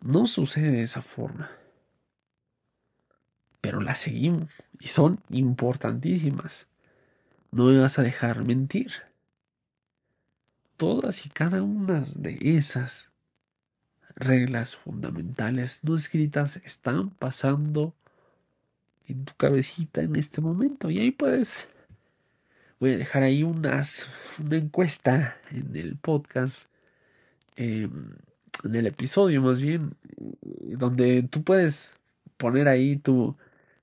No 0.00 0.26
sucede 0.26 0.72
de 0.72 0.82
esa 0.82 1.02
forma. 1.02 1.57
Pero 3.68 3.82
las 3.82 3.98
seguimos 3.98 4.48
y 4.80 4.88
son 4.88 5.20
importantísimas. 5.28 6.68
No 7.50 7.66
me 7.66 7.78
vas 7.78 7.98
a 7.98 8.02
dejar 8.02 8.42
mentir 8.44 8.92
todas 10.78 11.26
y 11.26 11.28
cada 11.28 11.62
una 11.62 12.02
de 12.16 12.38
esas 12.40 13.10
reglas 14.16 14.74
fundamentales 14.74 15.80
no 15.82 15.96
escritas 15.96 16.56
están 16.64 17.10
pasando 17.10 17.94
en 19.06 19.26
tu 19.26 19.34
cabecita 19.34 20.00
en 20.00 20.16
este 20.16 20.40
momento. 20.40 20.88
Y 20.88 21.00
ahí 21.00 21.10
puedes. 21.10 21.68
Voy 22.80 22.92
a 22.92 22.96
dejar 22.96 23.22
ahí 23.22 23.42
unas, 23.42 24.08
una 24.38 24.56
encuesta 24.56 25.36
en 25.50 25.76
el 25.76 25.96
podcast, 25.96 26.70
em, 27.56 28.14
en 28.64 28.74
el 28.74 28.86
episodio 28.86 29.42
más 29.42 29.60
bien, 29.60 29.90
donde 30.40 31.22
tú 31.24 31.44
puedes 31.44 31.98
poner 32.38 32.68
ahí 32.68 32.96
tu, 32.96 33.36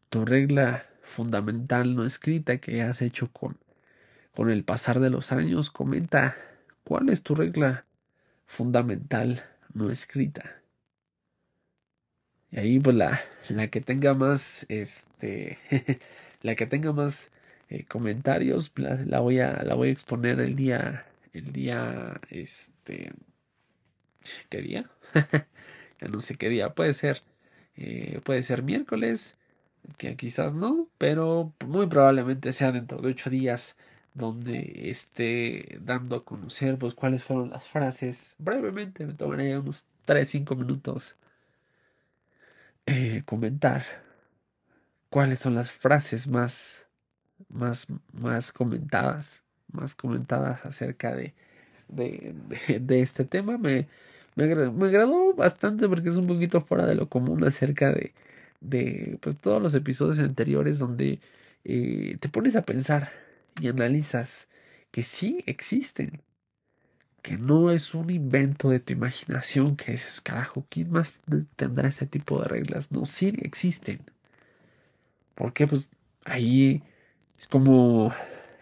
tu 0.09 0.25
regla 0.25 0.85
fundamental 1.01 1.95
no 1.95 2.05
escrita 2.05 2.57
que 2.57 2.81
has 2.81 3.01
hecho 3.01 3.31
con, 3.31 3.57
con 4.35 4.49
el 4.49 4.63
pasar 4.63 4.99
de 4.99 5.09
los 5.09 5.31
años. 5.31 5.71
Comenta 5.71 6.35
¿Cuál 6.85 7.09
es 7.09 7.23
tu 7.23 7.33
regla 7.33 7.83
fundamental 8.45 9.43
no 9.73 9.89
escrita? 9.89 10.61
Y 12.51 12.59
ahí 12.59 12.79
pues 12.79 12.95
la, 12.95 13.19
la 13.49 13.69
que 13.69 13.81
tenga 13.81 14.13
más, 14.13 14.67
este, 14.69 15.57
la 16.43 16.53
que 16.53 16.67
tenga 16.67 16.93
más 16.93 17.31
eh, 17.69 17.85
comentarios, 17.85 18.71
la, 18.75 19.19
voy 19.19 19.39
a, 19.39 19.63
la 19.63 19.73
voy 19.73 19.89
a 19.89 19.91
exponer 19.93 20.39
el 20.39 20.55
día, 20.55 21.07
el 21.33 21.51
día, 21.51 22.21
este, 22.29 23.13
¿qué 24.49 24.61
día? 24.61 24.91
ya 25.99 26.07
no 26.07 26.19
sé 26.19 26.35
qué 26.35 26.49
día, 26.49 26.75
puede 26.75 26.93
ser, 26.93 27.23
eh, 27.77 28.21
puede 28.23 28.43
ser 28.43 28.61
miércoles, 28.61 29.39
que 29.97 30.15
quizás 30.17 30.53
no, 30.53 30.87
pero 30.97 31.53
muy 31.65 31.87
probablemente 31.87 32.53
sea 32.53 32.71
dentro 32.71 32.99
de 33.01 33.09
ocho 33.09 33.29
días 33.29 33.77
donde 34.13 34.89
esté 34.89 35.77
dando 35.81 36.15
a 36.15 36.25
conocer 36.25 36.77
pues 36.77 36.93
cuáles 36.93 37.23
fueron 37.23 37.49
las 37.51 37.65
frases. 37.67 38.35
Brevemente 38.39 39.05
me 39.05 39.13
tomaré 39.13 39.57
unos 39.59 39.85
3 40.05 40.27
5 40.29 40.55
minutos 40.55 41.17
eh, 42.85 43.23
comentar 43.25 43.83
cuáles 45.09 45.39
son 45.39 45.55
las 45.55 45.71
frases 45.71 46.27
más 46.27 46.85
más 47.49 47.87
más 48.13 48.51
comentadas 48.53 49.43
más 49.71 49.95
comentadas 49.95 50.65
acerca 50.65 51.15
de 51.15 51.33
de, 51.87 52.35
de, 52.79 53.01
este 53.01 53.25
tema. 53.25 53.57
Me, 53.57 53.87
me, 54.35 54.47
me 54.71 54.87
agradó 54.87 55.33
bastante 55.33 55.87
porque 55.89 56.09
es 56.09 56.17
un 56.17 56.27
poquito 56.27 56.61
fuera 56.61 56.85
de 56.85 56.95
lo 56.95 57.09
común 57.09 57.43
acerca 57.43 57.91
de 57.91 58.13
de 58.69 59.17
pues 59.21 59.37
todos 59.37 59.61
los 59.61 59.75
episodios 59.75 60.19
anteriores 60.19 60.79
donde 60.79 61.19
eh, 61.63 62.17
te 62.19 62.29
pones 62.29 62.55
a 62.55 62.63
pensar 62.63 63.11
y 63.61 63.67
analizas 63.67 64.47
que 64.91 65.03
sí 65.03 65.43
existen, 65.47 66.21
que 67.21 67.37
no 67.37 67.71
es 67.71 67.93
un 67.95 68.09
invento 68.09 68.69
de 68.69 68.79
tu 68.79 68.93
imaginación 68.93 69.75
que 69.75 69.93
dices, 69.93 70.21
carajo, 70.21 70.65
¿quién 70.69 70.91
más 70.91 71.23
tendrá 71.55 71.89
ese 71.89 72.05
tipo 72.05 72.41
de 72.41 72.47
reglas? 72.47 72.91
No, 72.91 73.05
sí 73.05 73.33
existen. 73.41 73.99
Porque 75.33 75.67
pues 75.67 75.89
ahí 76.23 76.83
es 77.39 77.47
como 77.47 78.13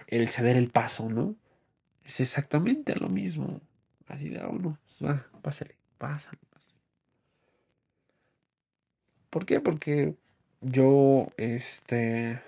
el 0.07 0.29
ceder 0.29 0.55
el 0.55 0.69
paso, 0.69 1.09
¿no? 1.09 1.35
Es 2.03 2.19
exactamente 2.19 2.95
lo 2.95 3.09
mismo. 3.09 3.61
Así 4.07 4.29
de, 4.29 4.45
uno, 4.45 4.77
ah, 4.77 4.79
pues 4.85 5.09
va, 5.09 5.27
pásale, 5.41 5.75
pásale. 5.97 6.39
¿Por 9.33 9.47
qué? 9.47 9.59
Porque 9.59 10.13
yo, 10.61 11.31
este, 11.37 12.39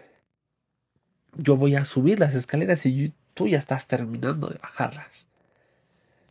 yo 1.34 1.58
voy 1.58 1.74
a 1.76 1.84
subir 1.84 2.20
las 2.20 2.36
escaleras 2.36 2.86
y 2.86 3.12
tú 3.34 3.48
ya 3.48 3.58
estás 3.58 3.88
terminando 3.88 4.50
de 4.50 4.60
bajarlas. 4.60 5.28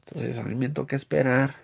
Entonces 0.06 0.38
a 0.38 0.44
mí 0.44 0.54
me 0.54 0.68
toca 0.68 0.94
esperar 0.94 1.56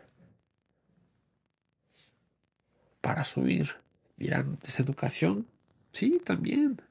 para 3.00 3.22
subir. 3.22 3.76
Dirán, 4.16 4.58
¿es 4.64 4.80
educación? 4.80 5.46
Sí, 5.92 6.20
también. 6.24 6.82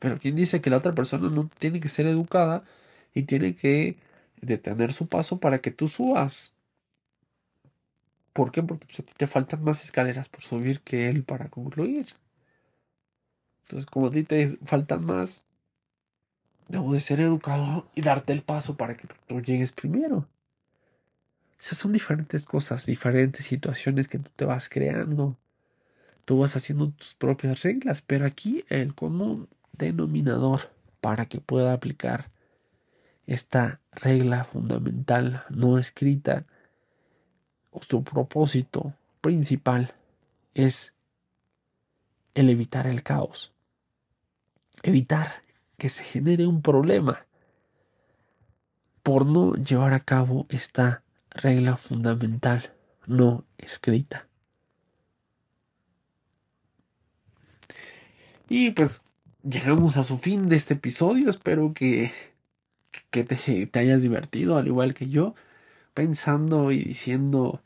Pero 0.00 0.18
¿quién 0.18 0.34
dice 0.34 0.60
que 0.60 0.70
la 0.70 0.78
otra 0.78 0.92
persona 0.92 1.30
no 1.30 1.48
tiene 1.60 1.78
que 1.78 1.88
ser 1.88 2.08
educada 2.08 2.64
y 3.14 3.22
tiene 3.22 3.54
que 3.54 3.96
detener 4.40 4.92
su 4.92 5.06
paso 5.06 5.38
para 5.38 5.60
que 5.60 5.70
tú 5.70 5.86
subas? 5.86 6.51
¿Por 8.32 8.50
qué? 8.50 8.62
Porque 8.62 8.86
pues, 8.86 9.00
a 9.00 9.02
ti 9.02 9.12
te 9.16 9.26
faltan 9.26 9.62
más 9.64 9.84
escaleras 9.84 10.28
por 10.28 10.42
subir 10.42 10.80
que 10.80 11.08
él 11.08 11.24
para 11.24 11.48
concluir. 11.48 12.06
Entonces, 13.64 13.86
como 13.86 14.06
a 14.08 14.10
ti 14.10 14.24
te 14.24 14.58
faltan 14.64 15.04
más, 15.04 15.46
Debo 16.72 16.94
de 16.94 17.00
ser 17.00 17.20
educado 17.20 17.86
y 17.94 18.00
darte 18.00 18.32
el 18.32 18.42
paso 18.42 18.78
para 18.78 18.96
que 18.96 19.06
tú 19.26 19.42
llegues 19.42 19.72
primero. 19.72 20.26
Esas 21.60 21.76
son 21.76 21.92
diferentes 21.92 22.46
cosas, 22.46 22.86
diferentes 22.86 23.44
situaciones 23.44 24.08
que 24.08 24.18
tú 24.18 24.30
te 24.34 24.46
vas 24.46 24.70
creando. 24.70 25.36
Tú 26.24 26.38
vas 26.38 26.56
haciendo 26.56 26.90
tus 26.90 27.14
propias 27.14 27.62
reglas, 27.62 28.00
pero 28.00 28.24
aquí 28.24 28.64
el 28.70 28.94
común 28.94 29.48
denominador 29.72 30.70
para 31.02 31.26
que 31.26 31.40
pueda 31.40 31.74
aplicar 31.74 32.30
esta 33.26 33.82
regla 33.92 34.44
fundamental 34.44 35.44
no 35.50 35.76
escrita 35.76 36.46
o 36.46 36.51
su 37.80 38.04
propósito 38.04 38.94
principal 39.20 39.94
es 40.54 40.94
el 42.34 42.50
evitar 42.50 42.86
el 42.86 43.02
caos. 43.02 43.52
Evitar 44.82 45.42
que 45.78 45.88
se 45.88 46.02
genere 46.04 46.46
un 46.46 46.62
problema 46.62 47.26
por 49.02 49.26
no 49.26 49.54
llevar 49.54 49.94
a 49.94 50.00
cabo 50.00 50.46
esta 50.48 51.02
regla 51.30 51.76
fundamental 51.76 52.72
no 53.06 53.44
escrita. 53.58 54.26
Y 58.48 58.70
pues 58.72 59.00
llegamos 59.42 59.96
a 59.96 60.04
su 60.04 60.18
fin 60.18 60.48
de 60.48 60.56
este 60.56 60.74
episodio. 60.74 61.30
Espero 61.30 61.72
que, 61.74 62.12
que 63.10 63.24
te, 63.24 63.66
te, 63.66 63.78
hayas 63.78 64.02
divertido, 64.02 64.58
al 64.58 64.66
igual 64.66 64.94
que 64.94 65.08
yo, 65.08 65.34
pensando 65.94 66.72
y 66.72 66.84
diciendo, 66.84 67.62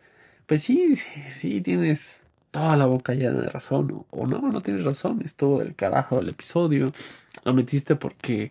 pues 0.47 0.63
sí, 0.63 0.97
sí, 0.97 1.61
tienes 1.61 2.23
toda 2.51 2.77
la 2.77 2.87
boca 2.87 3.15
llena 3.15 3.41
de 3.41 3.49
razón, 3.49 4.07
o, 4.11 4.27
no, 4.27 4.41
no 4.41 4.63
tienes 4.63 4.85
razón, 4.85 5.21
es 5.25 5.35
todo 5.35 5.63
el 5.63 5.75
carajo 5.75 6.17
del 6.17 6.31
episodio 6.31 6.93
lo 7.47 7.55
metiste 7.55 7.97
porque 7.97 8.51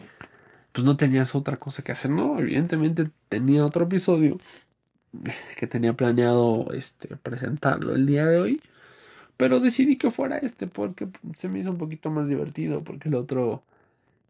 pues 0.72 0.86
no 0.86 0.98
tenías 0.98 1.36
otra 1.36 1.58
cosa 1.58 1.84
que 1.84 1.92
hacer. 1.92 2.12
No, 2.12 2.40
evidentemente 2.40 3.10
tenía 3.30 3.66
otro 3.66 3.86
episodio 3.86 4.40
que 5.60 5.68
tenía 5.68 5.94
planeado 5.94 6.72
este 6.74 7.16
presentarlo 7.18 7.96
el 7.96 8.06
día 8.06 8.26
de 8.26 8.40
hoy, 8.40 8.62
pero 9.38 9.60
decidí 9.60 9.98
que 9.98 10.12
fuera 10.12 10.38
este 10.38 10.68
porque 10.68 11.10
se 11.36 11.50
me 11.50 11.60
hizo 11.60 11.72
un 11.72 11.78
poquito 11.78 12.10
más 12.10 12.30
divertido 12.30 12.84
porque 12.84 13.10
el 13.10 13.16
otro 13.16 13.64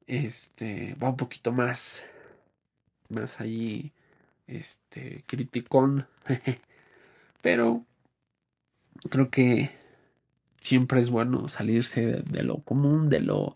este 0.07 0.95
va 1.01 1.09
un 1.09 1.17
poquito 1.17 1.51
más 1.51 2.03
más 3.09 3.41
ahí 3.41 3.91
este 4.47 5.23
criticón. 5.27 6.07
pero 7.41 7.85
creo 9.11 9.29
que 9.29 9.69
siempre 10.61 10.99
es 10.99 11.11
bueno 11.11 11.47
salirse 11.47 12.23
de 12.23 12.41
lo 12.41 12.57
común, 12.63 13.09
de 13.09 13.21
lo 13.21 13.55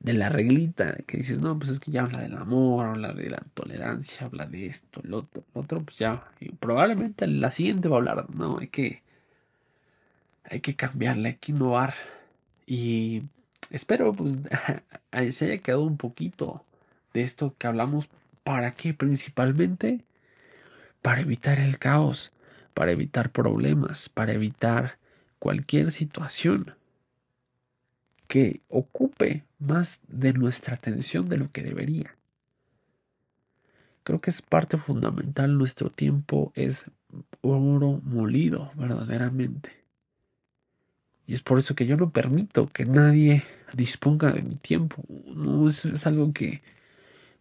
de 0.00 0.14
la 0.14 0.30
reglita, 0.30 0.96
que 1.06 1.18
dices, 1.18 1.40
no, 1.40 1.58
pues 1.58 1.70
es 1.70 1.80
que 1.80 1.90
ya 1.90 2.02
habla 2.02 2.20
del 2.20 2.36
amor, 2.36 2.86
habla 2.86 3.12
de 3.12 3.30
la 3.30 3.44
tolerancia, 3.54 4.26
habla 4.26 4.46
de 4.46 4.64
esto, 4.66 5.02
el 5.04 5.12
otro, 5.12 5.44
el 5.54 5.60
otro, 5.60 5.82
pues 5.82 5.98
ya, 5.98 6.24
y 6.40 6.50
probablemente 6.52 7.26
la 7.26 7.50
siguiente 7.50 7.88
va 7.88 7.96
a 7.96 7.98
hablar, 7.98 8.30
no, 8.30 8.58
hay 8.60 8.68
que, 8.68 9.02
hay 10.44 10.60
que 10.60 10.74
cambiarle, 10.76 11.30
hay 11.30 11.34
que 11.34 11.52
innovar, 11.52 11.94
y 12.66 13.24
espero, 13.70 14.12
pues, 14.14 14.38
se 15.34 15.44
haya 15.44 15.58
quedado 15.58 15.82
un 15.82 15.96
poquito 15.98 16.64
de 17.12 17.22
esto 17.22 17.54
que 17.58 17.66
hablamos, 17.66 18.08
¿para 18.44 18.74
qué? 18.74 18.94
Principalmente 18.94 20.00
para 21.08 21.22
evitar 21.22 21.58
el 21.58 21.78
caos, 21.78 22.32
para 22.74 22.92
evitar 22.92 23.32
problemas, 23.32 24.10
para 24.10 24.34
evitar 24.34 24.98
cualquier 25.38 25.90
situación 25.90 26.74
que 28.26 28.60
ocupe 28.68 29.46
más 29.58 30.02
de 30.08 30.34
nuestra 30.34 30.74
atención 30.74 31.30
de 31.30 31.38
lo 31.38 31.50
que 31.50 31.62
debería. 31.62 32.14
Creo 34.02 34.20
que 34.20 34.28
es 34.28 34.42
parte 34.42 34.76
fundamental, 34.76 35.56
nuestro 35.56 35.88
tiempo 35.88 36.52
es 36.54 36.84
oro 37.40 38.02
molido, 38.04 38.70
verdaderamente. 38.74 39.82
Y 41.26 41.32
es 41.32 41.40
por 41.40 41.58
eso 41.58 41.74
que 41.74 41.86
yo 41.86 41.96
no 41.96 42.10
permito 42.10 42.68
que 42.68 42.84
nadie 42.84 43.44
disponga 43.72 44.30
de 44.30 44.42
mi 44.42 44.56
tiempo. 44.56 45.02
No 45.34 45.70
es, 45.70 45.86
es 45.86 46.06
algo 46.06 46.34
que 46.34 46.60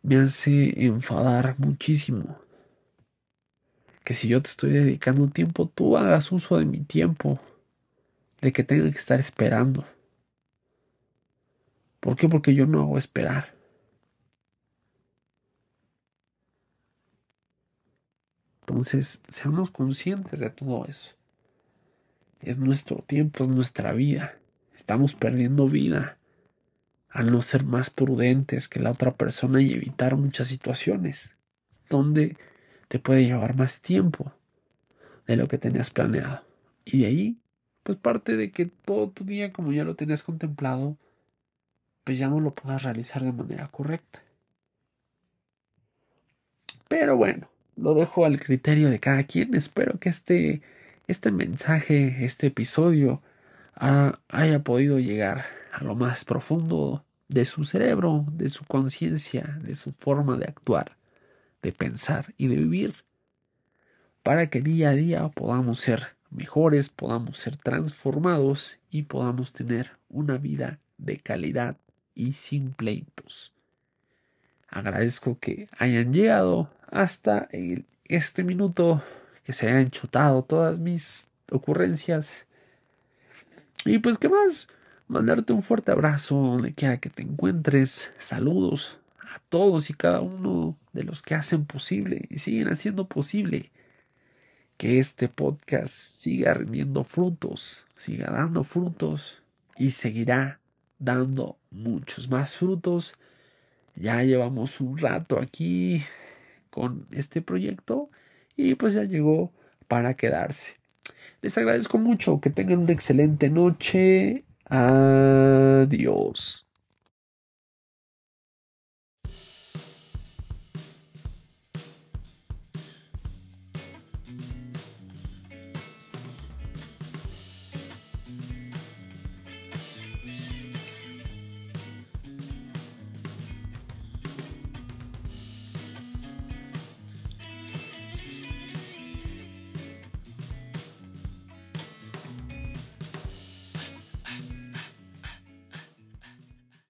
me 0.03 0.15
hace 0.15 0.86
enfadar 0.86 1.55
muchísimo. 1.59 2.47
Que 4.08 4.14
si 4.14 4.30
yo 4.30 4.41
te 4.41 4.49
estoy 4.49 4.72
dedicando 4.72 5.28
tiempo, 5.28 5.68
tú 5.68 5.97
hagas 5.97 6.32
uso 6.32 6.58
de 6.58 6.64
mi 6.64 6.80
tiempo. 6.80 7.41
De 8.39 8.53
que 8.53 8.64
tenga 8.64 8.89
que 8.89 8.97
estar 8.97 9.20
esperando. 9.20 9.86
¿Por 11.99 12.16
qué? 12.16 12.30
Porque 12.30 12.55
yo 12.55 12.66
no 12.66 12.80
hago 12.80 12.97
esperar. 12.97 13.53
Entonces, 18.62 19.24
seamos 19.28 19.72
conscientes 19.72 20.39
de 20.39 20.51
todo 20.51 20.86
eso. 20.86 21.14
Es 22.39 22.58
nuestro 22.58 22.99
tiempo, 22.99 23.43
es 23.43 23.49
nuestra 23.49 23.91
vida. 23.91 24.39
Estamos 24.74 25.16
perdiendo 25.16 25.68
vida 25.68 26.18
al 27.10 27.30
no 27.30 27.41
ser 27.41 27.66
más 27.66 27.89
prudentes 27.89 28.70
que 28.70 28.80
la 28.80 28.91
otra 28.91 29.18
persona 29.18 29.62
y 29.62 29.74
evitar 29.74 30.16
muchas 30.16 30.47
situaciones 30.47 31.36
donde 31.89 32.38
te 32.88 33.00
puede 33.00 33.26
llevar 33.26 33.56
más 33.56 33.82
tiempo 33.82 34.32
de 35.26 35.36
lo 35.36 35.48
que 35.48 35.58
tenías 35.58 35.90
planeado. 35.90 36.44
Y 36.86 37.02
de 37.02 37.06
ahí, 37.08 37.38
pues 37.84 37.98
parte 37.98 38.36
de 38.38 38.52
que 38.52 38.66
todo 38.66 39.10
tu 39.10 39.24
día, 39.26 39.52
como 39.52 39.72
ya 39.72 39.84
lo 39.84 39.96
tenías 39.96 40.24
contemplado, 40.24 40.98
pues 42.04 42.18
ya 42.18 42.30
no 42.30 42.40
lo 42.40 42.54
puedas 42.54 42.84
realizar 42.84 43.24
de 43.24 43.34
manera 43.34 43.68
correcta. 43.68 44.22
Pero 46.88 47.18
bueno, 47.18 47.50
lo 47.76 47.94
dejo 47.94 48.26
al 48.26 48.40
criterio 48.40 48.90
de 48.90 49.00
cada 49.00 49.24
quien. 49.24 49.54
Espero 49.54 50.00
que 50.00 50.10
este, 50.10 50.62
este 51.08 51.32
mensaje, 51.32 52.26
este 52.26 52.48
episodio, 52.48 53.22
haya 53.76 54.60
podido 54.64 55.00
llegar 55.00 55.46
a 55.72 55.84
lo 55.84 55.96
más 55.96 56.26
profundo 56.26 57.06
de 57.28 57.46
su 57.46 57.66
cerebro, 57.66 58.26
de 58.32 58.50
su 58.50 58.66
conciencia, 58.66 59.60
de 59.62 59.76
su 59.76 59.92
forma 59.92 60.38
de 60.38 60.46
actuar, 60.46 60.97
de 61.68 61.74
pensar 61.74 62.34
y 62.38 62.47
de 62.47 62.55
vivir, 62.55 62.95
para 64.24 64.49
que 64.49 64.61
día 64.61 64.91
a 64.91 64.93
día 64.93 65.28
podamos 65.28 65.82
ser 65.82 66.15
mejores, 66.30 66.88
podamos 66.88 67.38
ser 67.39 67.57
transformados 67.57 68.78
y 68.89 69.03
podamos 69.03 69.51
tener 69.51 69.91
una 70.07 70.38
vida 70.38 70.80
de 70.97 71.18
calidad 71.18 71.76
y 72.15 72.32
sin 72.32 72.72
pleitos. 72.72 73.53
Agradezco 74.70 75.39
que 75.39 75.68
hayan 75.78 76.13
llegado 76.13 76.72
hasta 76.89 77.49
este 78.05 78.45
minuto, 78.45 79.03
que 79.43 79.51
se 79.51 79.68
hayan 79.68 79.91
chutado 79.91 80.43
todas 80.43 80.80
mis 80.80 81.28
ocurrencias. 81.51 82.45
Y 83.84 83.99
pues, 83.99 84.18
¿qué 84.18 84.30
más? 84.30 84.70
Mandarte 85.09 85.51
un 85.51 85.63
fuerte 85.63 85.91
abrazo 85.91 86.36
donde 86.36 86.74
quiera 86.74 86.97
que 86.97 87.09
te 87.09 87.24
encuentres. 87.24 88.11
Saludos 88.20 88.99
a 89.34 89.40
todos 89.50 89.90
y 89.90 89.94
cada 89.94 90.22
uno 90.22 90.78
de 90.94 91.04
los 91.04 91.22
que 91.22 91.36
hacen 91.36 91.66
posible 91.66 92.26
y 92.30 92.40
siguen 92.40 92.70
haciendo 92.70 93.08
posible 93.08 93.72
que 94.78 95.00
este 95.00 95.28
podcast 95.28 95.94
siga 95.94 96.54
rindiendo 96.54 97.04
frutos, 97.04 97.86
siga 97.96 98.32
dando 98.32 98.64
frutos 98.64 99.42
y 99.76 99.92
seguirá 99.92 100.60
dando 101.00 101.58
muchos 101.72 102.30
más 102.30 102.56
frutos. 102.56 103.16
Ya 103.96 104.24
llevamos 104.24 104.80
un 104.80 104.98
rato 104.98 105.40
aquí 105.40 106.04
con 106.70 107.08
este 107.12 107.42
proyecto 107.42 108.10
y 108.56 108.76
pues 108.76 108.94
ya 108.94 109.04
llegó 109.04 109.52
para 109.88 110.14
quedarse. 110.14 110.78
Les 111.42 111.58
agradezco 111.58 111.98
mucho 111.98 112.40
que 112.40 112.52
tengan 112.52 112.80
una 112.80 112.94
excelente 112.94 113.50
noche. 113.50 114.46
Adiós. 114.66 116.66